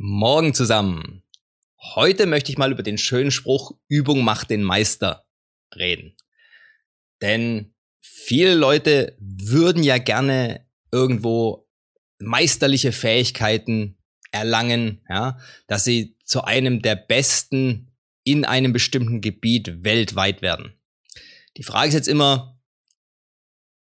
Morgen 0.00 0.54
zusammen. 0.54 1.24
Heute 1.96 2.26
möchte 2.26 2.52
ich 2.52 2.58
mal 2.58 2.70
über 2.70 2.84
den 2.84 2.98
schönen 2.98 3.32
Spruch 3.32 3.72
Übung 3.88 4.22
macht 4.22 4.48
den 4.48 4.62
Meister 4.62 5.26
reden. 5.74 6.16
Denn 7.20 7.74
viele 8.00 8.54
Leute 8.54 9.16
würden 9.18 9.82
ja 9.82 9.98
gerne 9.98 10.64
irgendwo 10.92 11.68
meisterliche 12.20 12.92
Fähigkeiten 12.92 13.98
erlangen, 14.30 15.04
ja, 15.08 15.36
dass 15.66 15.82
sie 15.82 16.16
zu 16.24 16.44
einem 16.44 16.80
der 16.80 16.94
besten 16.94 17.90
in 18.22 18.44
einem 18.44 18.72
bestimmten 18.72 19.20
Gebiet 19.20 19.82
weltweit 19.82 20.42
werden. 20.42 20.78
Die 21.56 21.64
Frage 21.64 21.88
ist 21.88 21.94
jetzt 21.94 22.08
immer, 22.08 22.56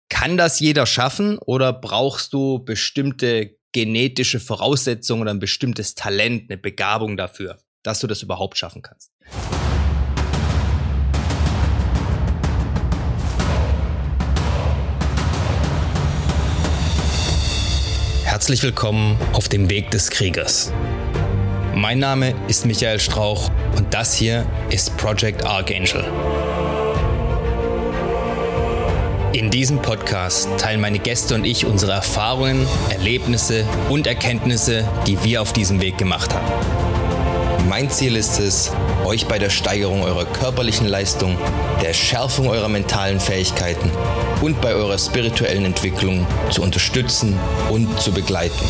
kann 0.09 0.37
das 0.37 0.59
jeder 0.59 0.85
schaffen 0.85 1.39
oder 1.39 1.73
brauchst 1.73 2.33
du 2.33 2.63
bestimmte 2.63 3.57
genetische 3.73 4.39
Voraussetzungen 4.39 5.23
oder 5.23 5.31
ein 5.31 5.39
bestimmtes 5.39 5.95
Talent, 5.95 6.49
eine 6.49 6.57
Begabung 6.57 7.17
dafür, 7.17 7.57
dass 7.81 7.99
du 7.99 8.07
das 8.07 8.21
überhaupt 8.21 8.57
schaffen 8.57 8.81
kannst? 8.81 9.11
Herzlich 18.23 18.63
willkommen 18.63 19.17
auf 19.33 19.49
dem 19.49 19.69
Weg 19.69 19.91
des 19.91 20.09
Kriegers. 20.09 20.71
Mein 21.75 21.99
Name 21.99 22.33
ist 22.47 22.65
Michael 22.65 22.99
Strauch 22.99 23.49
und 23.75 23.93
das 23.93 24.13
hier 24.13 24.45
ist 24.69 24.95
Project 24.97 25.45
Archangel. 25.45 26.03
In 29.33 29.49
diesem 29.49 29.81
Podcast 29.81 30.47
teilen 30.59 30.79
meine 30.79 30.99
Gäste 30.99 31.33
und 31.33 31.43
ich 31.43 31.65
unsere 31.65 31.93
Erfahrungen, 31.93 32.67
Erlebnisse 32.91 33.65
und 33.89 34.05
Erkenntnisse, 34.05 34.87
die 35.07 35.23
wir 35.23 35.41
auf 35.41 35.53
diesem 35.53 35.81
Weg 35.81 35.97
gemacht 35.97 36.31
haben. 36.35 37.67
Mein 37.67 37.89
Ziel 37.89 38.15
ist 38.15 38.39
es, 38.39 38.71
euch 39.03 39.25
bei 39.25 39.39
der 39.39 39.49
Steigerung 39.49 40.03
eurer 40.03 40.25
körperlichen 40.25 40.85
Leistung, 40.85 41.35
der 41.81 41.93
Schärfung 41.93 42.47
eurer 42.47 42.69
mentalen 42.69 43.19
Fähigkeiten 43.19 43.89
und 44.41 44.61
bei 44.61 44.75
eurer 44.75 44.99
spirituellen 44.99 45.65
Entwicklung 45.65 46.27
zu 46.51 46.61
unterstützen 46.61 47.35
und 47.71 47.99
zu 47.99 48.11
begleiten. 48.11 48.63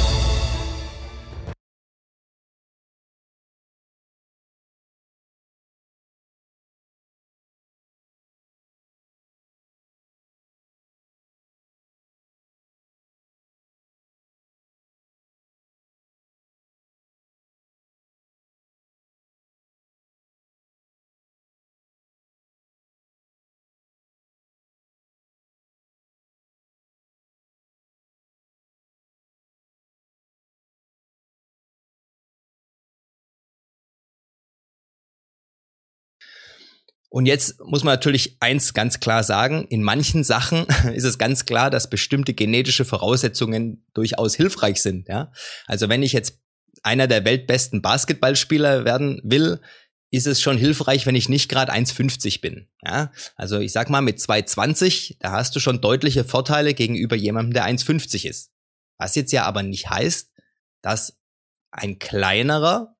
Und 37.13 37.27
jetzt 37.27 37.61
muss 37.63 37.83
man 37.83 37.93
natürlich 37.93 38.37
eins 38.39 38.73
ganz 38.73 38.99
klar 38.99 39.21
sagen, 39.21 39.67
in 39.69 39.83
manchen 39.83 40.23
Sachen 40.23 40.65
ist 40.95 41.03
es 41.03 41.19
ganz 41.19 41.45
klar, 41.45 41.69
dass 41.69 41.87
bestimmte 41.87 42.33
genetische 42.33 42.85
Voraussetzungen 42.85 43.85
durchaus 43.93 44.33
hilfreich 44.33 44.81
sind. 44.81 45.07
Ja? 45.07 45.31
Also 45.67 45.89
wenn 45.89 46.01
ich 46.01 46.11
jetzt 46.11 46.39
einer 46.81 47.05
der 47.05 47.23
weltbesten 47.23 47.83
Basketballspieler 47.83 48.83
werden 48.83 49.21
will, 49.23 49.61
ist 50.09 50.25
es 50.25 50.41
schon 50.41 50.57
hilfreich, 50.57 51.05
wenn 51.05 51.13
ich 51.13 51.29
nicht 51.29 51.49
gerade 51.49 51.71
1,50 51.71 52.41
bin. 52.41 52.67
Ja? 52.83 53.11
Also 53.35 53.59
ich 53.59 53.73
sag 53.73 53.91
mal, 53.91 54.01
mit 54.01 54.17
2,20, 54.17 55.17
da 55.19 55.33
hast 55.33 55.55
du 55.55 55.59
schon 55.59 55.81
deutliche 55.81 56.23
Vorteile 56.23 56.73
gegenüber 56.73 57.15
jemandem, 57.15 57.53
der 57.53 57.67
1,50 57.67 58.27
ist. 58.27 58.51
Was 58.97 59.13
jetzt 59.13 59.31
ja 59.31 59.43
aber 59.43 59.61
nicht 59.61 59.87
heißt, 59.87 60.31
dass 60.81 61.19
ein 61.69 61.99
kleinerer 61.99 62.92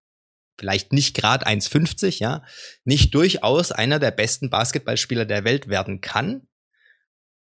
vielleicht 0.57 0.93
nicht 0.93 1.15
gerade 1.15 1.47
1,50, 1.47 2.19
ja, 2.19 2.43
nicht 2.83 3.13
durchaus 3.13 3.71
einer 3.71 3.99
der 3.99 4.11
besten 4.11 4.49
Basketballspieler 4.49 5.25
der 5.25 5.43
Welt 5.43 5.67
werden 5.67 6.01
kann. 6.01 6.47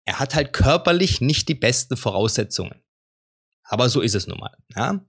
Er 0.04 0.18
hat 0.18 0.34
halt 0.34 0.52
körperlich 0.52 1.20
nicht 1.20 1.48
die 1.48 1.54
besten 1.54 1.96
Voraussetzungen. 1.96 2.82
Aber 3.64 3.88
so 3.88 4.00
ist 4.00 4.14
es 4.14 4.26
nun 4.26 4.38
mal. 4.38 4.56
Ja. 4.74 5.04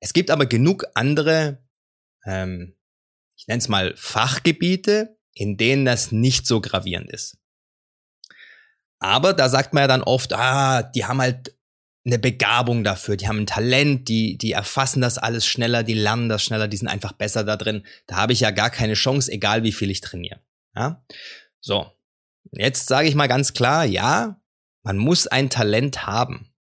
Es 0.00 0.12
gibt 0.12 0.30
aber 0.30 0.46
genug 0.46 0.86
andere, 0.94 1.64
ähm, 2.24 2.76
ich 3.36 3.46
nenne 3.46 3.58
es 3.58 3.68
mal 3.68 3.94
Fachgebiete, 3.96 5.16
in 5.32 5.56
denen 5.56 5.84
das 5.84 6.10
nicht 6.10 6.46
so 6.46 6.60
gravierend 6.60 7.10
ist. 7.10 7.38
Aber 8.98 9.32
da 9.32 9.48
sagt 9.48 9.72
man 9.72 9.82
ja 9.82 9.88
dann 9.88 10.02
oft, 10.02 10.32
ah, 10.32 10.82
die 10.82 11.04
haben 11.04 11.20
halt 11.20 11.56
eine 12.10 12.18
Begabung 12.18 12.84
dafür, 12.84 13.16
die 13.16 13.28
haben 13.28 13.40
ein 13.40 13.46
Talent, 13.46 14.08
die, 14.08 14.36
die 14.36 14.52
erfassen 14.52 15.00
das 15.00 15.16
alles 15.16 15.46
schneller, 15.46 15.82
die 15.82 15.94
lernen 15.94 16.28
das 16.28 16.42
schneller, 16.42 16.68
die 16.68 16.76
sind 16.76 16.88
einfach 16.88 17.12
besser 17.12 17.44
da 17.44 17.56
drin. 17.56 17.86
Da 18.06 18.16
habe 18.16 18.32
ich 18.32 18.40
ja 18.40 18.50
gar 18.50 18.70
keine 18.70 18.94
Chance, 18.94 19.30
egal 19.30 19.62
wie 19.62 19.72
viel 19.72 19.90
ich 19.90 20.00
trainiere. 20.00 20.40
Ja? 20.74 21.04
So, 21.60 21.90
jetzt 22.52 22.88
sage 22.88 23.08
ich 23.08 23.14
mal 23.14 23.28
ganz 23.28 23.52
klar, 23.52 23.84
ja, 23.84 24.40
man 24.82 24.98
muss 24.98 25.26
ein 25.26 25.50
Talent 25.50 26.06
haben. 26.06 26.52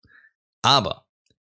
Aber 0.62 1.06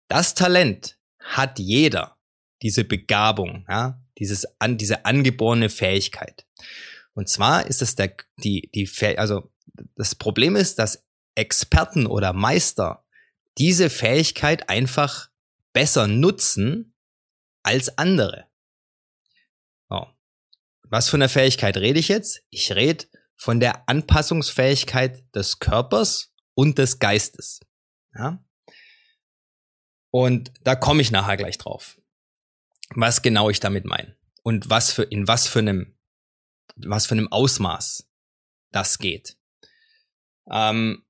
das 0.08 0.36
Talent 0.36 0.98
hat 1.20 1.60
jeder, 1.60 2.18
diese 2.62 2.84
Begabung, 2.84 3.66
ja, 3.68 4.02
dieses, 4.18 4.48
an, 4.60 4.78
diese 4.78 5.06
angeborene 5.06 5.70
Fähigkeit. 5.70 6.46
Und 7.14 7.28
zwar 7.28 7.66
ist 7.66 7.82
es 7.82 7.96
der, 7.96 8.16
die, 8.38 8.70
die, 8.74 8.90
also 9.18 9.52
das 9.96 10.16
Problem 10.16 10.56
ist, 10.56 10.80
dass 10.80 11.04
Experten 11.36 12.06
oder 12.06 12.34
Meister 12.34 13.04
diese 13.58 13.90
Fähigkeit 13.90 14.70
einfach 14.70 15.30
besser 15.74 16.08
nutzen 16.08 16.96
als 17.64 17.98
andere. 17.98 18.48
Oh. 19.90 20.08
Was 20.84 21.10
für 21.10 21.18
eine 21.18 21.30
Fähigkeit 21.30 21.78
rede 21.78 22.00
ich 22.00 22.08
jetzt? 22.08 22.44
Ich 22.50 22.74
rede 22.74 23.06
von 23.36 23.60
der 23.60 23.88
Anpassungsfähigkeit 23.90 25.24
des 25.36 25.60
Körpers 25.60 26.34
und 26.54 26.78
des 26.78 27.00
Geistes. 27.00 27.60
Ja? 28.14 28.44
Und 30.12 30.52
da 30.62 30.76
komme 30.76 31.02
ich 31.02 31.12
nachher 31.12 31.38
gleich 31.38 31.58
drauf, 31.58 32.00
was 32.94 33.22
genau 33.22 33.50
ich 33.50 33.60
damit 33.60 33.86
meine 33.86 34.18
und 34.44 34.70
was 34.70 34.92
für 34.92 35.04
in 35.04 35.28
was 35.28 35.48
für 35.48 35.60
einem 35.60 35.98
was 36.76 37.06
für 37.06 37.16
einem 37.16 37.32
Ausmaß 37.32 38.10
das 38.72 38.98
geht. 39.00 39.38
Ähm, 40.50 41.06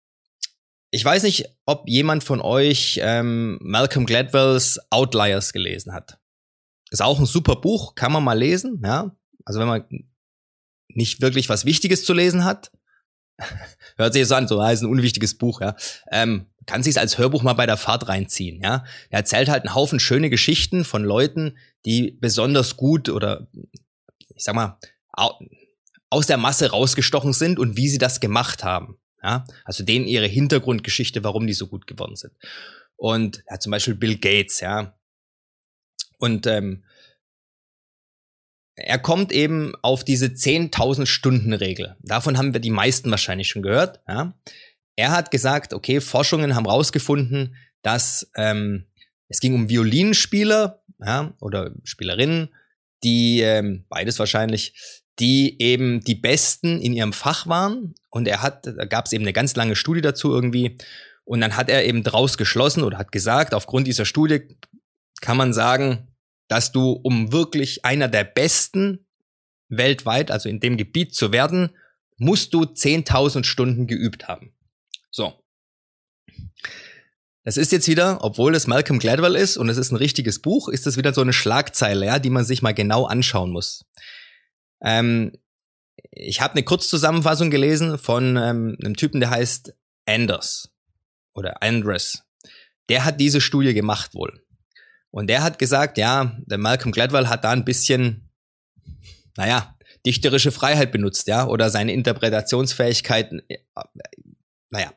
ich 0.91 1.03
weiß 1.03 1.23
nicht, 1.23 1.45
ob 1.65 1.87
jemand 1.87 2.23
von 2.23 2.41
euch 2.41 2.99
ähm, 3.01 3.57
Malcolm 3.61 4.05
Gladwells 4.05 4.79
Outliers 4.89 5.53
gelesen 5.53 5.93
hat. 5.93 6.19
Ist 6.91 7.01
auch 7.01 7.17
ein 7.17 7.25
super 7.25 7.55
Buch, 7.55 7.95
kann 7.95 8.11
man 8.11 8.23
mal 8.23 8.37
lesen, 8.37 8.81
ja. 8.83 9.15
Also 9.45 9.61
wenn 9.61 9.67
man 9.67 9.85
nicht 10.89 11.21
wirklich 11.21 11.47
was 11.47 11.63
Wichtiges 11.63 12.03
zu 12.03 12.13
lesen 12.13 12.43
hat, 12.43 12.71
hört 13.97 14.13
sich 14.13 14.27
so 14.27 14.35
an, 14.35 14.49
so 14.49 14.59
ah, 14.59 14.71
ist 14.71 14.81
ein 14.81 14.89
unwichtiges 14.89 15.37
Buch, 15.37 15.61
ja. 15.61 15.77
Ähm, 16.11 16.47
kann 16.65 16.83
sich 16.83 16.99
als 16.99 17.17
Hörbuch 17.17 17.41
mal 17.41 17.53
bei 17.53 17.65
der 17.65 17.77
Fahrt 17.77 18.09
reinziehen, 18.09 18.61
ja. 18.61 18.83
Er 19.09 19.19
erzählt 19.19 19.47
halt 19.47 19.63
einen 19.63 19.73
Haufen 19.73 20.01
schöne 20.01 20.29
Geschichten 20.29 20.83
von 20.83 21.05
Leuten, 21.05 21.57
die 21.85 22.17
besonders 22.19 22.75
gut 22.75 23.07
oder 23.07 23.47
ich 24.35 24.43
sag 24.43 24.55
mal 24.55 24.77
aus 26.09 26.27
der 26.27 26.37
Masse 26.37 26.71
rausgestochen 26.71 27.31
sind 27.31 27.59
und 27.59 27.77
wie 27.77 27.87
sie 27.87 27.97
das 27.97 28.19
gemacht 28.19 28.65
haben. 28.65 28.99
Ja? 29.23 29.45
Also 29.65 29.83
denen 29.83 30.05
ihre 30.07 30.27
Hintergrundgeschichte, 30.27 31.23
warum 31.23 31.47
die 31.47 31.53
so 31.53 31.67
gut 31.67 31.87
geworden 31.87 32.15
sind. 32.15 32.33
Und 32.95 33.43
ja, 33.49 33.59
zum 33.59 33.71
Beispiel 33.71 33.95
Bill 33.95 34.17
Gates, 34.17 34.59
ja. 34.59 34.95
Und 36.17 36.45
ähm, 36.45 36.83
er 38.75 38.99
kommt 38.99 39.31
eben 39.31 39.73
auf 39.81 40.03
diese 40.03 40.27
10.000 40.27 41.05
Stunden 41.05 41.53
Regel. 41.53 41.95
Davon 42.01 42.37
haben 42.37 42.53
wir 42.53 42.61
die 42.61 42.71
meisten 42.71 43.09
wahrscheinlich 43.11 43.47
schon 43.47 43.61
gehört. 43.61 44.01
Ja? 44.07 44.33
Er 44.95 45.11
hat 45.11 45.31
gesagt, 45.31 45.73
okay, 45.73 45.99
Forschungen 45.99 46.55
haben 46.55 46.65
rausgefunden, 46.65 47.55
dass 47.81 48.31
ähm, 48.35 48.87
es 49.27 49.39
ging 49.39 49.55
um 49.55 49.69
Violinspieler 49.69 50.83
ja, 50.99 51.33
oder 51.39 51.71
Spielerinnen, 51.83 52.53
die 53.03 53.41
ähm, 53.41 53.85
beides 53.89 54.19
wahrscheinlich, 54.19 55.00
die 55.19 55.61
eben 55.61 56.01
die 56.01 56.15
Besten 56.15 56.81
in 56.81 56.93
ihrem 56.93 57.13
Fach 57.13 57.47
waren. 57.47 57.95
Und 58.09 58.27
er 58.27 58.41
hat, 58.41 58.65
da 58.65 58.85
gab 58.85 59.05
es 59.05 59.13
eben 59.13 59.23
eine 59.23 59.33
ganz 59.33 59.55
lange 59.55 59.75
Studie 59.75 60.01
dazu 60.01 60.33
irgendwie. 60.33 60.77
Und 61.23 61.41
dann 61.41 61.55
hat 61.55 61.69
er 61.69 61.85
eben 61.85 62.03
draus 62.03 62.37
geschlossen 62.37 62.83
oder 62.83 62.97
hat 62.97 63.11
gesagt, 63.11 63.53
aufgrund 63.53 63.87
dieser 63.87 64.05
Studie 64.05 64.41
kann 65.21 65.37
man 65.37 65.53
sagen, 65.53 66.07
dass 66.47 66.71
du, 66.71 66.91
um 66.91 67.31
wirklich 67.31 67.85
einer 67.85 68.07
der 68.07 68.23
Besten 68.23 69.05
weltweit, 69.69 70.31
also 70.31 70.49
in 70.49 70.59
dem 70.59 70.77
Gebiet 70.77 71.15
zu 71.15 71.31
werden, 71.31 71.69
musst 72.17 72.53
du 72.53 72.63
10.000 72.63 73.45
Stunden 73.45 73.87
geübt 73.87 74.27
haben. 74.27 74.53
So. 75.09 75.33
Das 77.43 77.57
ist 77.57 77.71
jetzt 77.71 77.87
wieder, 77.87 78.19
obwohl 78.21 78.53
es 78.53 78.67
Malcolm 78.67 78.99
Gladwell 78.99 79.35
ist 79.35 79.57
und 79.57 79.69
es 79.69 79.77
ist 79.77 79.91
ein 79.91 79.95
richtiges 79.95 80.39
Buch, 80.39 80.69
ist 80.69 80.85
das 80.85 80.97
wieder 80.97 81.13
so 81.13 81.21
eine 81.21 81.33
Schlagzeile, 81.33 82.05
ja, 82.05 82.19
die 82.19 82.29
man 82.29 82.45
sich 82.45 82.61
mal 82.61 82.73
genau 82.73 83.05
anschauen 83.05 83.51
muss. 83.51 83.85
Ähm, 84.83 85.31
ich 86.11 86.41
habe 86.41 86.53
eine 86.53 86.63
Kurzzusammenfassung 86.63 87.49
gelesen 87.49 87.97
von 87.97 88.37
ähm, 88.37 88.77
einem 88.83 88.95
Typen, 88.95 89.19
der 89.19 89.29
heißt 89.29 89.73
Anders 90.05 90.71
oder 91.33 91.61
Andres. 91.61 92.23
Der 92.89 93.05
hat 93.05 93.19
diese 93.19 93.41
Studie 93.41 93.73
gemacht 93.73 94.13
wohl. 94.13 94.43
Und 95.11 95.27
der 95.27 95.43
hat 95.43 95.59
gesagt, 95.59 95.97
ja, 95.97 96.37
der 96.45 96.57
Malcolm 96.57 96.91
Gladwell 96.91 97.27
hat 97.27 97.43
da 97.43 97.51
ein 97.51 97.65
bisschen, 97.65 98.29
naja, 99.37 99.77
dichterische 100.05 100.51
Freiheit 100.51 100.91
benutzt, 100.91 101.27
ja, 101.27 101.47
oder 101.47 101.69
seine 101.69 101.93
Interpretationsfähigkeiten, 101.93 103.41
äh, 103.49 103.57
naja, 104.69 104.93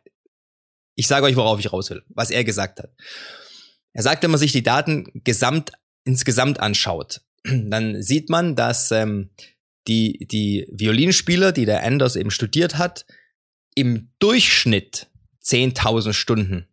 ich 0.95 1.09
sage 1.09 1.27
euch, 1.27 1.37
worauf 1.37 1.59
ich 1.59 1.73
raus 1.73 1.91
will, 1.91 2.05
was 2.09 2.31
er 2.31 2.45
gesagt 2.45 2.79
hat. 2.79 2.91
Er 3.93 4.03
sagt, 4.03 4.23
wenn 4.23 4.31
man 4.31 4.41
sich 4.41 4.53
die 4.53 4.63
Daten 4.63 5.11
gesamt, 5.25 5.73
insgesamt 6.05 6.61
anschaut, 6.61 7.21
dann 7.45 8.03
sieht 8.03 8.31
man, 8.31 8.57
dass 8.57 8.91
ähm, 8.93 9.31
die, 9.87 10.27
die 10.31 10.67
Violinspieler, 10.71 11.53
die 11.53 11.67
der 11.67 11.83
Anders 11.83 12.17
eben 12.17 12.31
studiert 12.31 12.79
hat, 12.79 13.07
im 13.75 14.11
Durchschnitt 14.19 15.09
10.000 15.43 16.13
Stunden 16.13 16.69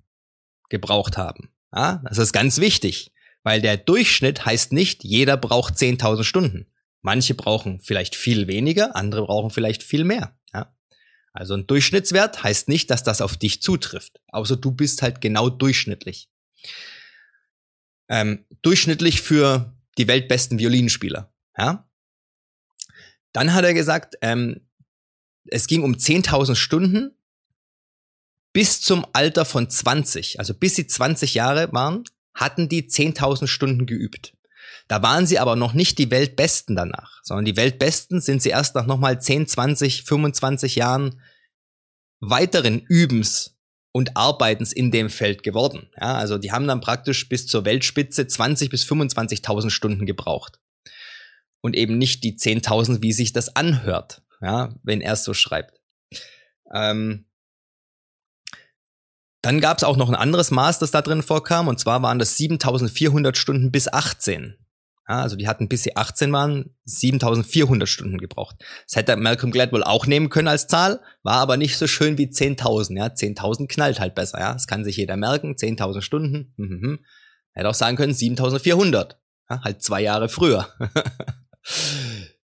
gebraucht 0.70 1.18
haben. 1.18 1.50
Ja, 1.74 2.02
das 2.06 2.18
ist 2.18 2.34
ganz 2.34 2.60
wichtig, 2.60 3.12
weil 3.44 3.62
der 3.62 3.78
Durchschnitt 3.78 4.46
heißt 4.46 4.72
nicht, 4.72 5.04
jeder 5.04 5.38
braucht 5.38 5.76
10.000 5.76 6.24
Stunden. 6.24 6.68
Manche 7.02 7.34
brauchen 7.34 7.80
vielleicht 7.80 8.16
viel 8.16 8.48
weniger, 8.48 8.96
andere 8.96 9.26
brauchen 9.26 9.50
vielleicht 9.50 9.84
viel 9.84 10.04
mehr. 10.04 10.38
Ja? 10.54 10.76
Also 11.34 11.56
ein 11.56 11.66
Durchschnittswert 11.66 12.44
heißt 12.44 12.68
nicht, 12.68 12.90
dass 12.90 13.04
das 13.04 13.22
auf 13.22 13.38
dich 13.38 13.62
zutrifft, 13.62 14.22
außer 14.28 14.58
du 14.58 14.72
bist 14.72 15.02
halt 15.02 15.22
genau 15.22 15.50
durchschnittlich. 15.50 16.30
Ähm, 18.10 18.46
durchschnittlich 18.62 19.22
für 19.22 19.74
die 19.98 20.08
weltbesten 20.08 20.60
Violinspieler. 20.60 21.34
Ja? 21.58 21.90
Dann 23.34 23.54
hat 23.54 23.64
er 23.64 23.74
gesagt, 23.74 24.16
ähm, 24.22 24.62
es 25.46 25.68
ging 25.68 25.84
um 25.84 25.94
10.000 25.94 26.56
Stunden 26.56 27.16
bis 28.54 28.82
zum 28.82 29.06
Alter 29.14 29.46
von 29.46 29.70
20, 29.70 30.40
also 30.40 30.54
bis 30.54 30.76
sie 30.76 30.88
20 30.88 31.34
Jahre 31.34 31.72
waren, 31.72 32.04
hatten 32.34 32.70
die 32.70 32.90
10.000 32.90 33.48
Stunden 33.48 33.86
geübt. 33.86 34.34
Da 34.88 35.02
waren 35.02 35.26
sie 35.26 35.40
aber 35.40 35.56
noch 35.56 35.74
nicht 35.74 35.98
die 35.98 36.12
Weltbesten 36.12 36.76
danach, 36.76 37.22
sondern 37.24 37.46
die 37.46 37.56
Weltbesten 37.56 38.20
sind 38.20 38.42
sie 38.42 38.50
erst 38.50 38.76
nach 38.76 38.86
nochmal 38.86 39.22
10, 39.22 39.48
20, 39.48 40.04
25 40.04 40.76
Jahren 40.76 41.22
weiteren 42.20 42.80
Übens 42.80 43.58
und 43.94 44.16
Arbeitens 44.16 44.74
in 44.74 44.92
dem 44.92 45.10
Feld 45.10 45.44
geworden. 45.44 45.90
Ja, 46.00 46.16
also 46.16 46.38
die 46.38 46.52
haben 46.52 46.68
dann 46.68 46.82
praktisch 46.82 47.28
bis 47.30 47.48
zur 47.48 47.66
Weltspitze 47.66 48.28
20 48.28 48.70
bis 48.70 48.86
25.000 48.86 49.70
Stunden 49.70 50.06
gebraucht. 50.06 50.60
Und 51.62 51.76
eben 51.76 51.98
nicht 51.98 52.24
die 52.24 52.38
10.000, 52.38 53.02
wie 53.02 53.14
sich 53.14 53.34
das 53.34 53.56
anhört, 53.56 54.24
ja, 54.42 54.74
wenn 54.84 55.02
er 55.02 55.14
es 55.14 55.24
so 55.24 55.34
schreibt. 55.34 55.80
Ähm, 56.74 57.26
dann 59.42 59.60
gab 59.60 59.78
es 59.78 59.84
auch 59.84 59.98
noch 59.98 60.10
ein 60.10 60.16
anderes 60.16 60.52
Maß, 60.52 60.80
das 60.80 60.92
da 60.92 61.02
drin 61.02 61.24
vorkam, 61.24 61.68
und 61.68 61.80
zwar 61.80 62.02
waren 62.02 62.20
das 62.20 62.38
7400 62.38 63.38
Stunden 63.38 63.72
bis 63.72 63.92
18. 63.92 64.58
Ja, 65.08 65.22
also 65.24 65.36
die 65.36 65.48
hatten 65.48 65.68
bis 65.68 65.84
sie 65.84 65.98
18 65.98 66.32
waren 66.32 66.76
7400 66.86 67.90
Stunden 67.90 68.18
gebraucht. 68.18 68.56
Das 68.86 68.96
hätte 68.96 69.18
Malcolm 69.18 69.52
Gladwell 69.52 69.84
auch 69.84 70.06
nehmen 70.06 70.30
können 70.30 70.48
als 70.48 70.68
Zahl, 70.68 71.02
war 71.24 71.38
aber 71.38 71.58
nicht 71.58 71.78
so 71.78 71.88
schön 71.88 72.18
wie 72.18 72.28
10.000. 72.28 72.98
Ja, 72.98 73.08
10.000 73.08 73.68
knallt 73.68 74.00
halt 74.00 74.16
besser. 74.16 74.40
Ja, 74.40 74.54
das 74.54 74.68
kann 74.68 74.86
sich 74.86 74.98
jeder 74.98 75.18
merken. 75.18 75.56
10.000 75.56 76.02
Stunden. 76.02 76.54
Mhm. 76.56 77.00
Hätte 77.52 77.68
auch 77.68 77.74
sagen 77.74 77.98
können 77.98 78.14
7.400. 78.14 79.16
Ja, 79.50 79.62
halt 79.64 79.84
zwei 79.84 80.02
Jahre 80.02 80.30
früher. 80.30 80.70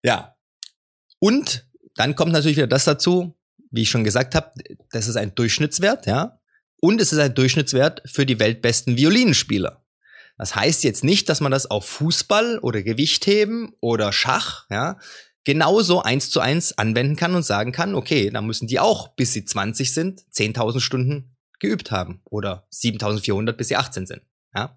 ja. 0.04 0.36
Und 1.20 1.68
dann 1.96 2.16
kommt 2.16 2.34
natürlich 2.34 2.58
wieder 2.58 2.68
das 2.68 2.86
dazu, 2.86 3.36
wie 3.72 3.84
ich 3.84 3.90
schon 3.90 4.04
gesagt 4.04 4.36
habe, 4.36 4.52
das 4.92 5.08
ist 5.08 5.16
ein 5.16 5.36
Durchschnittswert, 5.36 6.06
ja. 6.06 6.40
Und 6.82 7.02
es 7.02 7.14
ist 7.14 7.20
ein 7.20 7.34
Durchschnittswert 7.34 8.04
für 8.06 8.26
die 8.26 8.40
weltbesten 8.40 8.98
Violinspieler. 8.98 9.84
Das 10.38 10.56
heißt 10.56 10.84
jetzt 10.84 11.04
nicht, 11.04 11.30
dass 11.30 11.40
man 11.40 11.52
das 11.52 11.70
auf 11.72 11.86
Fußball 11.86 12.60
oder 12.60 12.84
Gewichtheben 12.84 13.74
oder 13.80 14.12
Schach, 14.12 14.66
ja, 14.70 15.00
genauso 15.46 16.02
eins 16.02 16.30
zu 16.30 16.42
eins 16.42 16.78
anwenden 16.78 17.16
kann 17.16 17.36
und 17.36 17.44
sagen 17.44 17.72
kann, 17.72 17.96
okay, 17.96 18.30
da 18.30 18.42
müssen 18.42 18.68
die 18.68 18.80
auch, 18.80 19.10
bis 19.10 19.32
sie 19.32 19.46
20 19.46 19.94
sind, 19.94 20.22
10.000 20.34 20.82
Stunden 20.82 21.36
geübt 21.60 21.92
haben 21.92 22.22
oder 22.26 22.68
7.400, 22.74 23.54
bis 23.54 23.70
sie 23.70 23.78
18 23.78 24.08
sind. 24.08 24.22
Ja? 24.54 24.76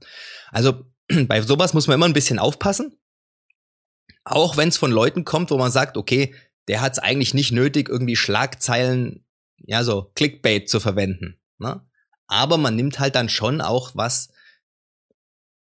Also 0.52 0.84
bei 1.26 1.40
sowas 1.42 1.74
muss 1.74 1.88
man 1.88 1.96
immer 1.96 2.06
ein 2.06 2.12
bisschen 2.12 2.38
aufpassen. 2.38 2.96
Auch 4.30 4.58
wenn 4.58 4.68
es 4.68 4.76
von 4.76 4.92
Leuten 4.92 5.24
kommt, 5.24 5.50
wo 5.50 5.56
man 5.56 5.72
sagt, 5.72 5.96
okay, 5.96 6.34
der 6.68 6.82
hat 6.82 6.92
es 6.92 6.98
eigentlich 6.98 7.32
nicht 7.32 7.50
nötig, 7.50 7.88
irgendwie 7.88 8.14
Schlagzeilen, 8.14 9.24
ja, 9.56 9.82
so 9.84 10.10
Clickbait 10.14 10.68
zu 10.68 10.80
verwenden. 10.80 11.40
Ne? 11.58 11.80
Aber 12.26 12.58
man 12.58 12.76
nimmt 12.76 12.98
halt 12.98 13.14
dann 13.14 13.30
schon 13.30 13.62
auch 13.62 13.92
was, 13.94 14.28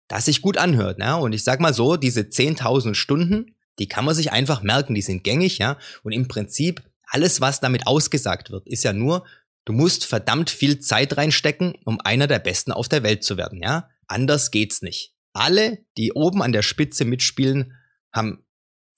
das 0.07 0.27
sich 0.27 0.43
gut 0.43 0.59
anhört. 0.59 1.01
Ja? 1.01 1.17
Und 1.17 1.33
ich 1.33 1.43
sag 1.43 1.59
mal 1.59 1.75
so, 1.75 1.97
diese 1.97 2.21
10.000 2.21 2.95
Stunden, 2.95 3.57
die 3.81 3.89
kann 3.89 4.05
man 4.05 4.15
sich 4.15 4.31
einfach 4.31 4.63
merken, 4.63 4.95
die 4.95 5.03
sind 5.03 5.25
gängig, 5.25 5.59
ja. 5.59 5.77
Und 6.05 6.13
im 6.13 6.29
Prinzip, 6.29 6.83
alles, 7.07 7.41
was 7.41 7.59
damit 7.59 7.87
ausgesagt 7.87 8.51
wird, 8.51 8.69
ist 8.69 8.85
ja 8.85 8.93
nur, 8.93 9.27
du 9.65 9.73
musst 9.73 10.05
verdammt 10.05 10.51
viel 10.51 10.79
Zeit 10.79 11.17
reinstecken, 11.17 11.75
um 11.85 11.99
einer 12.01 12.29
der 12.29 12.39
Besten 12.39 12.71
auf 12.71 12.89
der 12.89 13.03
Welt 13.03 13.25
zu 13.25 13.37
werden, 13.37 13.61
ja. 13.61 13.89
Anders 14.07 14.51
geht's 14.51 14.83
nicht. 14.83 15.15
Alle, 15.33 15.79
die 15.97 16.13
oben 16.13 16.43
an 16.43 16.53
der 16.53 16.63
Spitze 16.63 17.05
mitspielen, 17.07 17.73
haben 18.13 18.45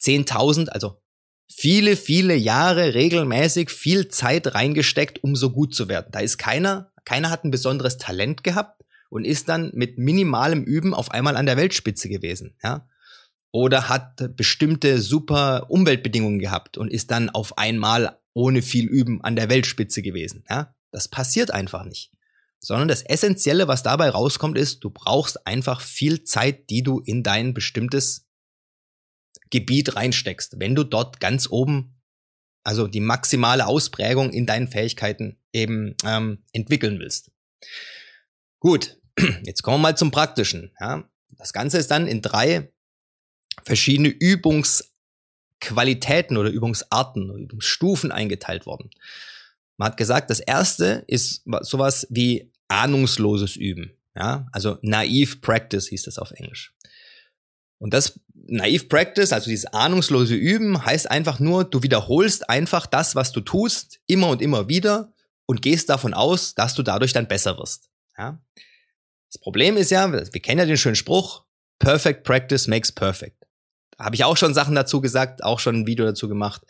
10.000, 0.05 0.69
also 0.69 1.01
viele, 1.49 1.97
viele 1.97 2.35
Jahre 2.35 2.95
regelmäßig 2.95 3.71
viel 3.71 4.09
Zeit 4.09 4.55
reingesteckt, 4.55 5.23
um 5.23 5.37
so 5.37 5.51
gut 5.51 5.75
zu 5.75 5.89
werden. 5.89 6.09
Da 6.13 6.21
ist 6.21 6.39
keiner, 6.39 6.93
keiner 7.05 7.31
hat 7.31 7.45
ein 7.45 7.51
besonderes 7.51 7.99
Talent 7.99 8.45
gehabt, 8.45 8.85
und 9.15 9.25
ist 9.25 9.49
dann 9.49 9.71
mit 9.75 9.97
minimalem 9.97 10.65
Üben 10.65 10.93
auf 10.93 11.13
einmal 11.13 11.37
an 11.37 11.47
der 11.47 11.57
Weltspitze 11.57 12.09
gewesen, 12.09 12.57
ja. 12.65 12.89
Oder 13.53 13.89
hat 13.89 14.37
bestimmte 14.37 15.01
super 15.01 15.71
Umweltbedingungen 15.71 16.41
gehabt 16.41 16.77
und 16.77 16.93
ist 16.93 17.13
dann 17.13 17.31
auf 17.31 17.57
einmal 17.57 18.19
ohne 18.33 18.61
viel 18.61 18.87
Üben 18.87 19.23
an 19.23 19.37
der 19.37 19.49
Weltspitze 19.49 20.03
gewesen, 20.03 20.45
ja. 20.51 20.75
Das 20.91 21.07
passiert 21.07 21.53
einfach 21.53 21.85
nicht. 21.85 22.11
Sondern 22.59 22.89
das 22.89 23.03
Essentielle, 23.03 23.69
was 23.69 23.85
dabei 23.85 24.11
rauskommt, 24.11 24.59
ist, 24.59 24.83
du 24.83 24.91
brauchst 24.91 25.47
einfach 25.47 25.81
viel 25.81 26.25
Zeit, 26.25 26.69
die 26.69 26.83
du 26.83 26.99
in 26.99 27.23
dein 27.23 27.55
bestimmtes 27.55 28.24
Gebiet 29.59 29.97
reinsteckst. 29.97 30.59
Wenn 30.59 30.75
du 30.75 30.85
dort 30.85 31.21
ganz 31.21 31.49
oben, 31.49 32.01
also 32.65 32.87
die 32.87 33.01
maximale 33.01 33.67
Ausprägung 33.67 34.33
in 34.33 34.47
deinen 34.47 34.69
Fähigkeiten 34.69 35.39
eben 35.53 35.97
ähm, 36.05 36.39
entwickeln 36.53 36.99
willst. 36.99 37.31
Gut, 38.59 38.97
Jetzt 39.45 39.63
kommen 39.63 39.79
wir 39.79 39.83
mal 39.83 39.97
zum 39.97 40.11
Praktischen. 40.11 40.73
Ja. 40.81 41.09
Das 41.37 41.53
Ganze 41.53 41.79
ist 41.79 41.91
dann 41.91 42.07
in 42.07 42.23
drei 42.23 42.73
verschiedene 43.65 44.09
Übungsqualitäten 44.09 46.37
oder 46.37 46.51
Übungsarten 46.51 47.31
oder 47.31 47.41
Übungsstufen 47.41 48.13
eingeteilt 48.13 48.67
worden. 48.67 48.91
Man 49.77 49.89
hat 49.89 49.97
gesagt, 49.97 50.31
das 50.31 50.39
erste 50.41 51.05
ist 51.07 51.43
sowas 51.63 52.07
wie 52.11 52.53
ahnungsloses 52.69 53.57
Üben. 53.57 53.97
Ja, 54.17 54.47
also 54.53 54.79
naive 54.83 55.39
practice 55.39 55.89
hieß 55.89 56.05
das 56.05 56.19
auf 56.19 56.31
Englisch. 56.33 56.73
Und 57.79 57.93
das 57.93 58.21
naive 58.47 58.87
practice, 58.87 59.33
also 59.33 59.51
dieses 59.51 59.67
ahnungslose 59.67 60.35
Üben, 60.35 60.85
heißt 60.85 61.11
einfach 61.11 61.39
nur, 61.41 61.65
du 61.65 61.83
wiederholst 61.83 62.49
einfach 62.49 62.87
das, 62.87 63.15
was 63.15 63.33
du 63.33 63.41
tust, 63.41 64.01
immer 64.07 64.29
und 64.29 64.43
immer 64.43 64.69
wieder 64.69 65.13
und 65.47 65.63
gehst 65.63 65.89
davon 65.89 66.15
aus, 66.15 66.55
dass 66.55 66.75
du 66.75 66.83
dadurch 66.83 67.13
dann 67.13 67.29
besser 67.29 67.59
wirst. 67.59 67.91
Ja? 68.17 68.41
Das 69.33 69.41
Problem 69.41 69.77
ist 69.77 69.91
ja, 69.91 70.13
wir 70.13 70.43
kennen 70.43 70.61
ja 70.61 70.67
den 70.67 70.77
schönen 70.77 70.97
Spruch, 70.97 71.45
Perfect 71.79 72.25
Practice 72.25 72.69
makes 72.69 72.93
perfect. 72.93 73.47
Habe 73.99 74.15
ich 74.15 74.25
auch 74.25 74.37
schon 74.37 74.55
Sachen 74.55 74.75
dazu 74.75 75.01
gesagt, 75.01 75.43
auch 75.43 75.59
schon 75.59 75.81
ein 75.81 75.87
Video 75.87 76.05
dazu 76.05 76.29
gemacht. 76.29 76.63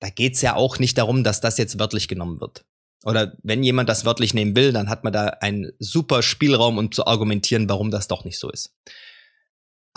Da 0.00 0.08
geht's 0.10 0.40
ja 0.40 0.54
auch 0.54 0.78
nicht 0.78 0.96
darum, 0.98 1.24
dass 1.24 1.40
das 1.40 1.58
jetzt 1.58 1.78
wörtlich 1.78 2.08
genommen 2.08 2.40
wird. 2.40 2.64
Oder 3.04 3.36
wenn 3.42 3.62
jemand 3.62 3.88
das 3.88 4.04
wörtlich 4.04 4.34
nehmen 4.34 4.56
will, 4.56 4.72
dann 4.72 4.88
hat 4.88 5.04
man 5.04 5.12
da 5.12 5.26
einen 5.26 5.72
super 5.78 6.22
Spielraum, 6.22 6.78
um 6.78 6.90
zu 6.92 7.06
argumentieren, 7.06 7.68
warum 7.68 7.90
das 7.90 8.08
doch 8.08 8.24
nicht 8.24 8.38
so 8.38 8.50
ist. 8.50 8.74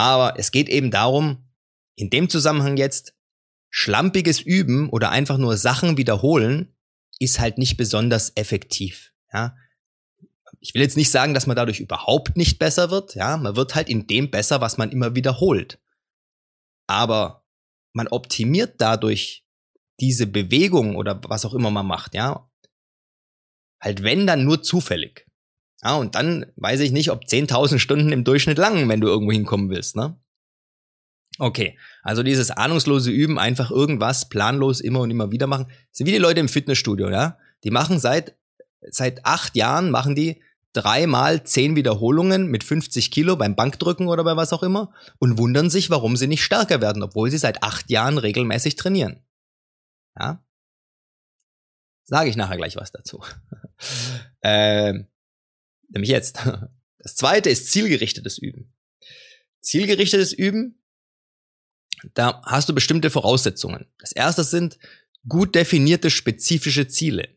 Aber 0.02 0.40
es 0.40 0.50
geht 0.50 0.68
eben 0.68 0.90
darum, 0.90 1.46
in 1.96 2.10
dem 2.10 2.28
Zusammenhang 2.28 2.76
jetzt, 2.76 3.14
schlampiges 3.70 4.42
Üben 4.42 4.90
oder 4.90 5.12
einfach 5.12 5.38
nur 5.38 5.58
Sachen 5.58 5.96
wiederholen, 5.96 6.76
ist 7.20 7.40
halt 7.40 7.60
nicht 7.60 7.78
besonders 7.78 8.32
effektiv. 8.36 9.14
Ja? 9.32 9.56
ich 10.60 10.74
will 10.74 10.82
jetzt 10.82 10.98
nicht 10.98 11.12
sagen, 11.12 11.34
dass 11.34 11.48
man 11.48 11.56
dadurch 11.56 11.80
überhaupt 11.80 12.36
nicht 12.36 12.60
besser 12.60 12.92
wird, 12.92 13.16
ja, 13.16 13.38
man 13.38 13.56
wird 13.56 13.76
halt 13.76 13.90
in 13.90 14.08
dem 14.08 14.32
besser, 14.32 14.60
was 14.60 14.78
man 14.78 14.92
immer 14.92 15.16
wiederholt. 15.16 15.80
Aber 16.88 17.46
man 17.94 18.08
optimiert 18.08 18.76
dadurch 18.80 19.46
diese 20.00 20.28
Bewegung 20.28 20.96
oder 20.96 21.22
was 21.26 21.46
auch 21.46 21.54
immer 21.54 21.72
man 21.72 21.86
macht, 21.86 22.16
ja, 22.16 22.50
halt 23.80 24.04
wenn 24.04 24.26
dann 24.26 24.46
nur 24.46 24.64
zufällig. 24.64 25.28
Ja, 25.84 25.96
und 25.96 26.16
dann 26.16 26.46
weiß 26.58 26.80
ich 26.82 26.92
nicht, 26.92 27.12
ob 27.12 27.24
10.000 27.24 27.80
Stunden 27.80 28.12
im 28.12 28.24
Durchschnitt 28.24 28.58
lang, 28.58 28.88
wenn 28.88 29.02
du 29.02 29.08
irgendwo 29.08 29.32
hinkommen 29.32 29.70
willst, 29.70 29.96
ne? 29.96 30.16
Okay, 31.40 31.78
also 32.04 32.24
dieses 32.24 32.52
ahnungslose 32.52 33.10
Üben, 33.10 33.40
einfach 33.40 33.72
irgendwas 33.72 34.30
planlos 34.30 34.80
immer 34.80 35.00
und 35.00 35.10
immer 35.10 35.32
wieder 35.32 35.48
machen, 35.48 35.68
sind 35.92 36.06
wie 36.06 36.12
die 36.12 36.18
Leute 36.18 36.40
im 36.40 36.50
Fitnessstudio, 36.50 37.10
ja? 37.10 37.38
Die 37.64 37.72
machen 37.72 38.00
seit, 38.00 38.36
seit 38.82 39.26
acht 39.26 39.56
Jahren, 39.56 39.90
machen 39.90 40.16
die 40.16 40.42
dreimal 40.74 41.44
zehn 41.44 41.76
Wiederholungen 41.76 42.48
mit 42.48 42.64
50 42.64 43.12
Kilo 43.12 43.36
beim 43.36 43.56
Bankdrücken 43.56 44.08
oder 44.08 44.24
bei 44.24 44.36
was 44.38 44.54
auch 44.54 44.64
immer 44.64 44.94
und 45.20 45.38
wundern 45.38 45.70
sich, 45.70 45.90
warum 45.90 46.16
sie 46.16 46.28
nicht 46.28 46.44
stärker 46.44 46.82
werden, 46.82 47.04
obwohl 47.04 47.30
sie 47.30 47.38
seit 47.38 47.64
acht 47.64 47.90
Jahren 47.90 48.18
regelmäßig 48.18 48.76
trainieren. 48.76 49.22
Ja? 50.18 50.44
Sage 52.04 52.30
ich 52.30 52.36
nachher 52.36 52.58
gleich 52.58 52.76
was 52.76 52.92
dazu. 52.92 53.24
ähm, 54.44 55.08
nämlich 55.92 56.10
jetzt. 56.10 56.40
Das 57.04 57.16
zweite 57.16 57.50
ist 57.50 57.72
zielgerichtetes 57.72 58.38
Üben. 58.38 58.76
Zielgerichtetes 59.60 60.34
Üben, 60.34 60.84
da 62.14 62.44
hast 62.46 62.70
du 62.70 62.76
bestimmte 62.76 63.10
Voraussetzungen. 63.10 63.88
Das 63.98 64.12
erste 64.12 64.44
sind 64.44 64.78
gut 65.28 65.56
definierte 65.56 66.12
spezifische 66.12 66.88
Ziele. 66.88 67.28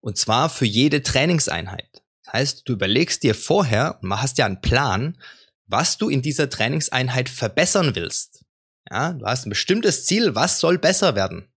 Und 0.00 0.16
zwar 0.16 0.48
für 0.48 0.64
jede 0.64 1.02
Trainingseinheit. 1.02 2.04
Das 2.24 2.32
heißt, 2.32 2.62
du 2.66 2.72
überlegst 2.72 3.22
dir 3.22 3.34
vorher 3.34 3.98
und 4.00 4.18
hast 4.18 4.38
ja 4.38 4.46
einen 4.46 4.62
Plan, 4.62 5.18
was 5.66 5.98
du 5.98 6.08
in 6.08 6.22
dieser 6.22 6.48
Trainingseinheit 6.48 7.28
verbessern 7.28 7.96
willst. 7.96 8.46
Ja, 8.90 9.12
du 9.12 9.26
hast 9.26 9.44
ein 9.44 9.50
bestimmtes 9.50 10.06
Ziel, 10.06 10.34
was 10.34 10.58
soll 10.58 10.78
besser 10.78 11.14
werden 11.14 11.52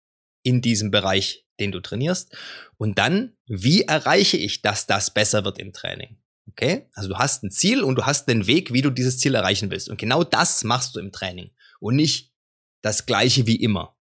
in 0.48 0.62
diesem 0.62 0.92
Bereich, 0.92 1.46
den 1.60 1.74
du 1.74 1.82
trainierst. 1.82 2.34
Und 2.78 2.98
dann, 2.98 3.36
wie 3.48 3.82
erreiche 3.82 4.38
ich, 4.38 4.62
dass 4.62 4.88
das 4.88 5.14
besser 5.14 5.44
wird 5.44 5.60
im 5.60 5.74
Training? 5.74 6.18
Okay? 6.50 6.88
Also 6.94 7.10
du 7.10 7.18
hast 7.18 7.44
ein 7.44 7.52
Ziel 7.52 7.84
und 7.84 7.96
du 7.96 8.06
hast 8.06 8.30
den 8.30 8.48
Weg, 8.48 8.72
wie 8.72 8.82
du 8.82 8.90
dieses 8.90 9.20
Ziel 9.20 9.36
erreichen 9.36 9.70
willst. 9.72 9.90
Und 9.90 9.98
genau 9.98 10.24
das 10.24 10.64
machst 10.64 10.96
du 10.96 11.02
im 11.02 11.12
Training 11.12 11.52
und 11.82 11.98
nicht 11.98 12.34
das 12.82 13.06
gleiche 13.06 13.46
wie 13.46 13.58
immer. 13.58 13.98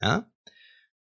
Ja? 0.00 0.30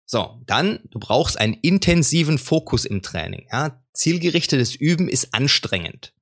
So, 0.08 0.42
dann, 0.48 0.80
du 0.90 1.00
brauchst 1.00 1.40
einen 1.40 1.54
intensiven 1.54 2.40
Fokus 2.40 2.84
im 2.84 3.04
Training. 3.04 3.48
Ja? 3.52 3.84
Zielgerichtetes 3.94 4.74
Üben 4.74 5.08
ist 5.10 5.32
anstrengend. 5.36 6.16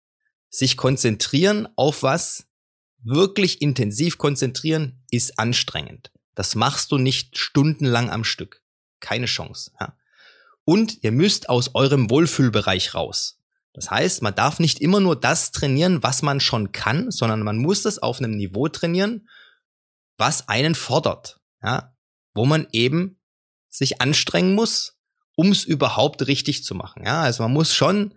Sich 0.50 0.76
konzentrieren 0.76 1.70
auf 1.78 2.04
was, 2.04 2.50
wirklich 3.04 3.62
intensiv 3.62 4.18
konzentrieren, 4.18 5.02
ist 5.12 5.40
anstrengend. 5.40 6.12
Das 6.34 6.56
machst 6.56 6.92
du 6.92 6.98
nicht 6.98 7.38
stundenlang 7.38 8.10
am 8.10 8.26
Stück. 8.26 8.65
Keine 9.06 9.28
Chance. 9.28 9.72
Ja? 9.80 9.96
Und 10.64 11.04
ihr 11.04 11.12
müsst 11.12 11.48
aus 11.48 11.76
eurem 11.76 12.10
Wohlfühlbereich 12.10 12.96
raus. 12.96 13.40
Das 13.74 13.92
heißt, 13.92 14.24
man 14.24 14.34
darf 14.34 14.60
nicht 14.60 14.82
immer 14.82 15.00
nur 15.00 15.16
das 15.20 15.52
trainieren, 15.52 16.02
was 16.02 16.24
man 16.24 16.40
schon 16.40 16.72
kann, 16.72 17.12
sondern 17.12 17.44
man 17.44 17.58
muss 17.58 17.84
das 17.84 18.00
auf 18.00 18.18
einem 18.18 18.36
Niveau 18.36 18.68
trainieren, 18.68 19.30
was 20.18 20.48
einen 20.48 20.74
fordert, 20.74 21.40
ja, 21.62 21.94
wo 22.34 22.46
man 22.46 22.68
eben 22.72 23.20
sich 23.70 24.02
anstrengen 24.02 24.56
muss, 24.56 24.98
um 25.36 25.52
es 25.52 25.66
überhaupt 25.66 26.26
richtig 26.26 26.64
zu 26.64 26.74
machen. 26.74 27.04
Ja, 27.06 27.22
also 27.22 27.44
man 27.44 27.54
muss 27.54 27.76
schon 27.76 28.16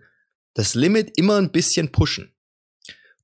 das 0.55 0.73
Limit 0.73 1.17
immer 1.17 1.37
ein 1.37 1.51
bisschen 1.51 1.91
pushen. 1.91 2.33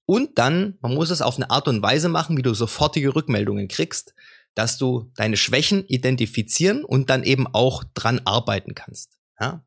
Und 0.05 0.37
dann, 0.37 0.77
man 0.81 0.93
muss 0.93 1.09
es 1.09 1.23
auf 1.23 1.37
eine 1.37 1.49
Art 1.49 1.67
und 1.67 1.81
Weise 1.81 2.09
machen, 2.09 2.37
wie 2.37 2.43
du 2.43 2.53
sofortige 2.53 3.15
Rückmeldungen 3.15 3.69
kriegst, 3.69 4.13
dass 4.55 4.77
du 4.77 5.11
deine 5.15 5.37
Schwächen 5.37 5.85
identifizieren 5.87 6.83
und 6.83 7.09
dann 7.09 7.23
eben 7.23 7.45
auch 7.47 7.83
dran 7.93 8.21
arbeiten 8.25 8.73
kannst. 8.73 9.17
Ja? 9.39 9.63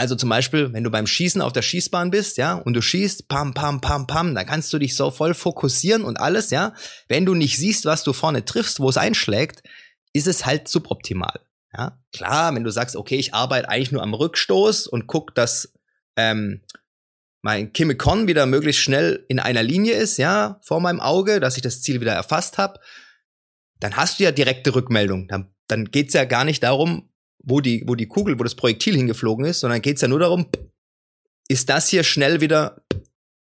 Also 0.00 0.14
zum 0.14 0.28
Beispiel, 0.28 0.72
wenn 0.72 0.84
du 0.84 0.90
beim 0.90 1.06
Schießen 1.06 1.42
auf 1.42 1.52
der 1.52 1.62
Schießbahn 1.62 2.10
bist, 2.10 2.38
ja, 2.38 2.54
und 2.54 2.72
du 2.72 2.80
schießt, 2.80 3.28
pam, 3.28 3.52
pam, 3.52 3.82
pam, 3.82 4.06
pam, 4.06 4.34
dann 4.34 4.46
kannst 4.46 4.72
du 4.72 4.78
dich 4.78 4.96
so 4.96 5.10
voll 5.10 5.34
fokussieren 5.34 6.04
und 6.04 6.18
alles, 6.18 6.50
ja. 6.50 6.74
Wenn 7.08 7.26
du 7.26 7.34
nicht 7.34 7.58
siehst, 7.58 7.84
was 7.84 8.02
du 8.02 8.14
vorne 8.14 8.44
triffst, 8.44 8.80
wo 8.80 8.88
es 8.88 8.96
einschlägt, 8.96 9.62
ist 10.14 10.26
es 10.26 10.46
halt 10.46 10.68
suboptimal. 10.68 11.40
Ja, 11.76 12.00
klar, 12.12 12.54
wenn 12.54 12.64
du 12.64 12.70
sagst, 12.70 12.96
okay, 12.96 13.16
ich 13.16 13.34
arbeite 13.34 13.68
eigentlich 13.68 13.92
nur 13.92 14.02
am 14.02 14.14
Rückstoß 14.14 14.86
und 14.86 15.06
guck, 15.06 15.34
dass 15.34 15.74
ähm, 16.16 16.62
mein 17.42 17.72
Kimikon 17.72 18.26
wieder 18.26 18.46
möglichst 18.46 18.82
schnell 18.82 19.24
in 19.28 19.38
einer 19.38 19.62
Linie 19.62 19.94
ist, 19.94 20.16
ja, 20.16 20.60
vor 20.62 20.80
meinem 20.80 21.00
Auge, 21.00 21.40
dass 21.40 21.56
ich 21.56 21.62
das 21.62 21.82
Ziel 21.82 22.00
wieder 22.00 22.12
erfasst 22.12 22.58
habe, 22.58 22.80
dann 23.80 23.96
hast 23.96 24.20
du 24.20 24.24
ja 24.24 24.32
direkte 24.32 24.74
Rückmeldung. 24.74 25.26
Dann, 25.28 25.52
dann 25.66 25.86
geht's 25.86 26.14
ja 26.14 26.24
gar 26.24 26.44
nicht 26.44 26.62
darum, 26.62 27.10
wo 27.42 27.60
die, 27.60 27.82
wo 27.86 27.94
die 27.94 28.06
Kugel, 28.06 28.38
wo 28.38 28.42
das 28.42 28.54
Projektil 28.54 28.94
hingeflogen 28.94 29.46
ist, 29.46 29.60
sondern 29.60 29.82
geht 29.82 29.96
es 29.96 30.02
ja 30.02 30.08
nur 30.08 30.20
darum, 30.20 30.46
ist 31.48 31.68
das 31.68 31.88
hier 31.88 32.04
schnell 32.04 32.40
wieder, 32.40 32.84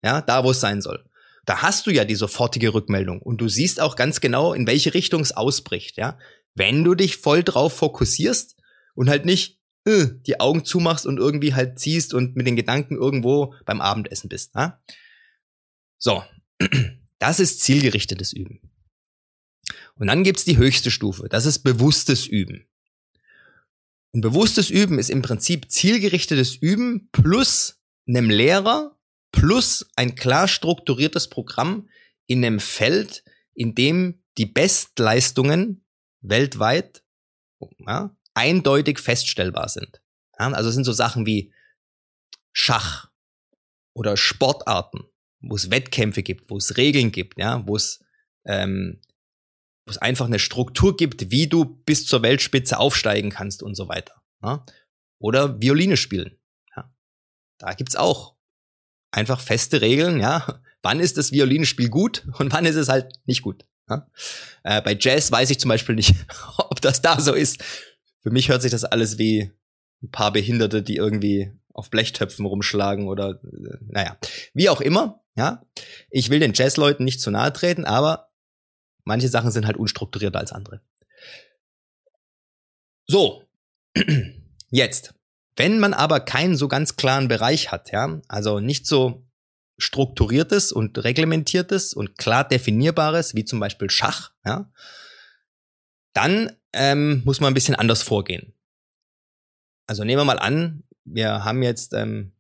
ja, 0.04 0.22
da 0.22 0.44
wo 0.44 0.52
es 0.52 0.60
sein 0.60 0.82
soll. 0.82 1.04
Da 1.46 1.62
hast 1.62 1.86
du 1.86 1.92
ja 1.92 2.06
die 2.06 2.16
sofortige 2.16 2.74
Rückmeldung 2.74 3.22
und 3.22 3.42
du 3.42 3.50
siehst 3.50 3.82
auch 3.82 3.98
ganz 3.98 4.22
genau, 4.22 4.54
in 4.54 4.66
welche 4.66 4.94
Richtung 4.94 5.22
es 5.22 5.34
ausbricht, 5.34 5.98
ja. 5.98 6.18
Wenn 6.56 6.84
du 6.84 6.96
dich 6.96 7.18
voll 7.18 7.44
drauf 7.44 7.74
fokussierst 7.74 8.56
und 8.96 9.10
halt 9.10 9.26
nicht 9.26 9.60
äh, 9.86 10.06
die 10.26 10.40
Augen 10.40 10.64
zumachst 10.64 11.06
und 11.06 11.18
irgendwie 11.18 11.54
halt 11.54 11.80
ziehst 11.80 12.14
und 12.14 12.36
mit 12.36 12.48
den 12.48 12.56
Gedanken 12.56 12.96
irgendwo 12.96 13.56
beim 13.66 13.82
Abendessen 13.82 14.30
bist, 14.30 14.56
ja. 14.56 14.82
So. 15.98 16.24
Das 17.20 17.40
ist 17.40 17.62
zielgerichtetes 17.62 18.34
Üben. 18.34 18.60
Und 19.96 20.08
dann 20.08 20.24
gibt's 20.24 20.46
die 20.46 20.58
höchste 20.58 20.92
Stufe. 20.92 21.28
Das 21.30 21.46
ist 21.46 21.60
bewusstes 21.60 22.26
Üben. 22.26 22.68
Und 24.12 24.22
bewusstes 24.22 24.70
Üben 24.70 25.00
ist 25.00 25.10
im 25.10 25.22
Prinzip 25.22 25.72
zielgerichtetes 25.72 26.56
Üben 26.56 27.10
plus 27.12 27.80
einem 28.08 28.30
Lehrer 28.30 28.98
plus 29.32 29.88
ein 29.96 30.16
klar 30.16 30.48
strukturiertes 30.48 31.30
Programm 31.30 31.90
in 32.28 32.46
einem 32.46 32.60
Feld, 32.60 33.24
in 33.54 33.76
dem 33.76 34.24
die 34.38 34.46
Bestleistungen 34.46 35.86
weltweit 36.22 37.04
ja, 37.80 38.16
eindeutig 38.34 39.00
feststellbar 39.00 39.70
sind. 39.70 40.02
Ja, 40.40 40.52
also 40.52 40.70
es 40.70 40.76
sind 40.76 40.86
so 40.86 40.94
Sachen 40.94 41.26
wie 41.26 41.54
Schach 42.52 43.10
oder 43.94 44.16
Sportarten, 44.18 45.04
wo 45.42 45.56
es 45.56 45.72
Wettkämpfe 45.72 46.24
gibt, 46.24 46.50
wo 46.50 46.58
es 46.58 46.78
Regeln 46.78 47.12
gibt, 47.12 47.38
ja, 47.40 47.66
wo 47.68 47.76
es 47.76 48.04
ähm, 48.46 49.02
wo 49.86 49.92
es 49.92 49.98
einfach 49.98 50.26
eine 50.26 50.40
Struktur 50.40 50.96
gibt, 50.96 51.32
wie 51.32 51.48
du 51.48 51.66
bis 51.66 52.06
zur 52.06 52.22
Weltspitze 52.22 52.80
aufsteigen 52.80 53.30
kannst 53.30 53.64
und 53.64 53.76
so 53.76 53.88
weiter. 53.88 54.22
Ja? 54.42 54.66
Oder 55.20 55.62
Violine 55.62 55.98
spielen. 55.98 56.38
Ja? 56.76 56.94
Da 57.58 57.74
gibt's 57.74 57.96
auch 57.96 58.36
einfach 59.12 59.40
feste 59.40 59.82
Regeln, 59.82 60.20
ja. 60.20 60.62
Wann 60.82 61.00
ist 61.00 61.18
das 61.18 61.32
Violinspiel 61.32 61.90
gut 61.90 62.28
und 62.40 62.52
wann 62.52 62.66
ist 62.66 62.76
es 62.76 62.90
halt 62.90 63.14
nicht 63.26 63.42
gut. 63.42 63.66
Ja? 63.90 64.08
Äh, 64.64 64.82
bei 64.82 64.98
Jazz 65.00 65.32
weiß 65.32 65.50
ich 65.50 65.60
zum 65.60 65.70
Beispiel 65.70 65.96
nicht, 65.96 66.16
ob 66.58 66.82
das 66.82 67.02
da 67.02 67.20
so 67.20 67.34
ist. 67.34 67.64
Für 68.22 68.32
mich 68.32 68.50
hört 68.50 68.62
sich 68.62 68.72
das 68.72 68.86
alles 68.86 69.18
wie 69.18 69.52
ein 70.02 70.12
paar 70.12 70.32
Behinderte, 70.32 70.82
die 70.82 70.96
irgendwie 70.96 71.52
auf 71.74 71.90
Blechtöpfen 71.90 72.46
rumschlagen 72.46 73.08
oder 73.08 73.42
äh, 73.44 73.78
naja, 73.82 74.18
wie 74.54 74.70
auch 74.70 74.82
immer. 74.82 75.20
Ja, 75.36 75.66
ich 76.12 76.30
will 76.30 76.40
den 76.40 76.54
Jazzleuten 76.54 77.04
nicht 77.04 77.20
zu 77.20 77.32
nahe 77.32 77.52
treten, 77.52 77.86
aber 77.86 78.33
Manche 79.04 79.28
Sachen 79.28 79.52
sind 79.52 79.66
halt 79.66 79.78
unstrukturierter 79.78 80.40
als 80.40 80.52
andere. 80.52 80.82
So, 83.08 83.44
jetzt. 84.70 85.14
Wenn 85.56 85.80
man 85.80 85.94
aber 85.94 86.20
keinen 86.20 86.56
so 86.56 86.68
ganz 86.68 86.96
klaren 86.96 87.28
Bereich 87.28 87.72
hat, 87.72 87.92
ja, 87.92 88.22
also 88.28 88.60
nicht 88.60 88.88
so 88.88 89.28
strukturiertes 89.78 90.72
und 90.72 91.04
reglementiertes 91.04 91.94
und 91.94 92.18
klar 92.18 92.48
definierbares, 92.48 93.36
wie 93.36 93.46
zum 93.46 93.60
Beispiel 93.60 93.90
Schach, 93.90 94.32
ja, 94.46 94.72
dann 96.14 96.56
ähm, 96.74 97.22
muss 97.26 97.40
man 97.40 97.52
ein 97.52 97.54
bisschen 97.54 97.76
anders 97.76 98.02
vorgehen. 98.02 98.54
Also 99.86 100.04
nehmen 100.04 100.22
wir 100.22 100.26
mal 100.26 100.40
an, 100.40 100.84
wir 101.04 101.44
haben 101.44 101.62
jetzt, 101.62 101.94
ähm, 101.94 102.32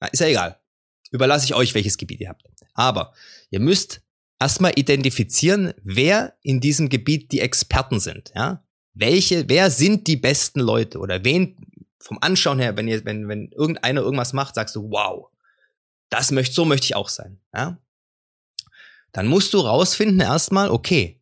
na, 0.00 0.08
ist 0.08 0.20
ja 0.20 0.26
egal, 0.26 0.60
überlasse 1.10 1.46
ich 1.46 1.54
euch, 1.54 1.74
welches 1.74 1.96
Gebiet 1.96 2.20
ihr 2.20 2.28
habt. 2.28 2.44
Aber 2.74 3.14
ihr 3.50 3.60
müsst 3.60 4.02
erstmal 4.40 4.72
identifizieren, 4.74 5.72
wer 5.82 6.34
in 6.42 6.60
diesem 6.60 6.88
Gebiet 6.88 7.30
die 7.32 7.40
Experten 7.40 8.00
sind, 8.00 8.32
ja? 8.34 8.64
Welche, 8.92 9.48
wer 9.48 9.70
sind 9.70 10.08
die 10.08 10.16
besten 10.16 10.60
Leute 10.60 10.98
oder 10.98 11.24
wen 11.24 11.56
vom 12.00 12.18
Anschauen 12.20 12.58
her, 12.58 12.76
wenn 12.76 12.88
ihr, 12.88 13.04
wenn, 13.04 13.28
wenn 13.28 13.52
irgendeiner 13.52 14.00
irgendwas 14.00 14.32
macht, 14.32 14.56
sagst 14.56 14.74
du, 14.74 14.90
wow, 14.90 15.28
das 16.08 16.32
möchte, 16.32 16.54
so 16.54 16.64
möchte 16.64 16.86
ich 16.86 16.96
auch 16.96 17.08
sein, 17.08 17.40
ja? 17.54 17.78
Dann 19.12 19.26
musst 19.26 19.54
du 19.54 19.58
rausfinden 19.58 20.20
erstmal, 20.20 20.70
okay, 20.70 21.20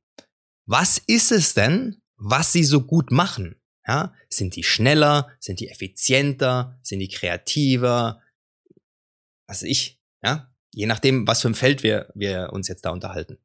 was 0.66 0.98
ist 0.98 1.32
es 1.32 1.54
denn, 1.54 2.02
was 2.16 2.52
sie 2.52 2.64
so 2.64 2.82
gut 2.82 3.10
machen? 3.10 3.56
Ja? 3.86 4.12
Sind 4.28 4.54
die 4.54 4.62
schneller? 4.62 5.30
Sind 5.40 5.60
die 5.60 5.68
effizienter? 5.68 6.78
Sind 6.82 6.98
die 6.98 7.08
kreativer? 7.08 8.22
Was 9.46 9.62
ich, 9.62 9.98
ja? 10.22 10.52
Je 10.72 10.86
nachdem, 10.86 11.26
was 11.26 11.42
für 11.42 11.48
ein 11.48 11.54
Feld 11.54 11.82
wir, 11.82 12.10
wir 12.14 12.50
uns 12.52 12.68
jetzt 12.68 12.84
da 12.84 12.90
unterhalten. 12.90 13.38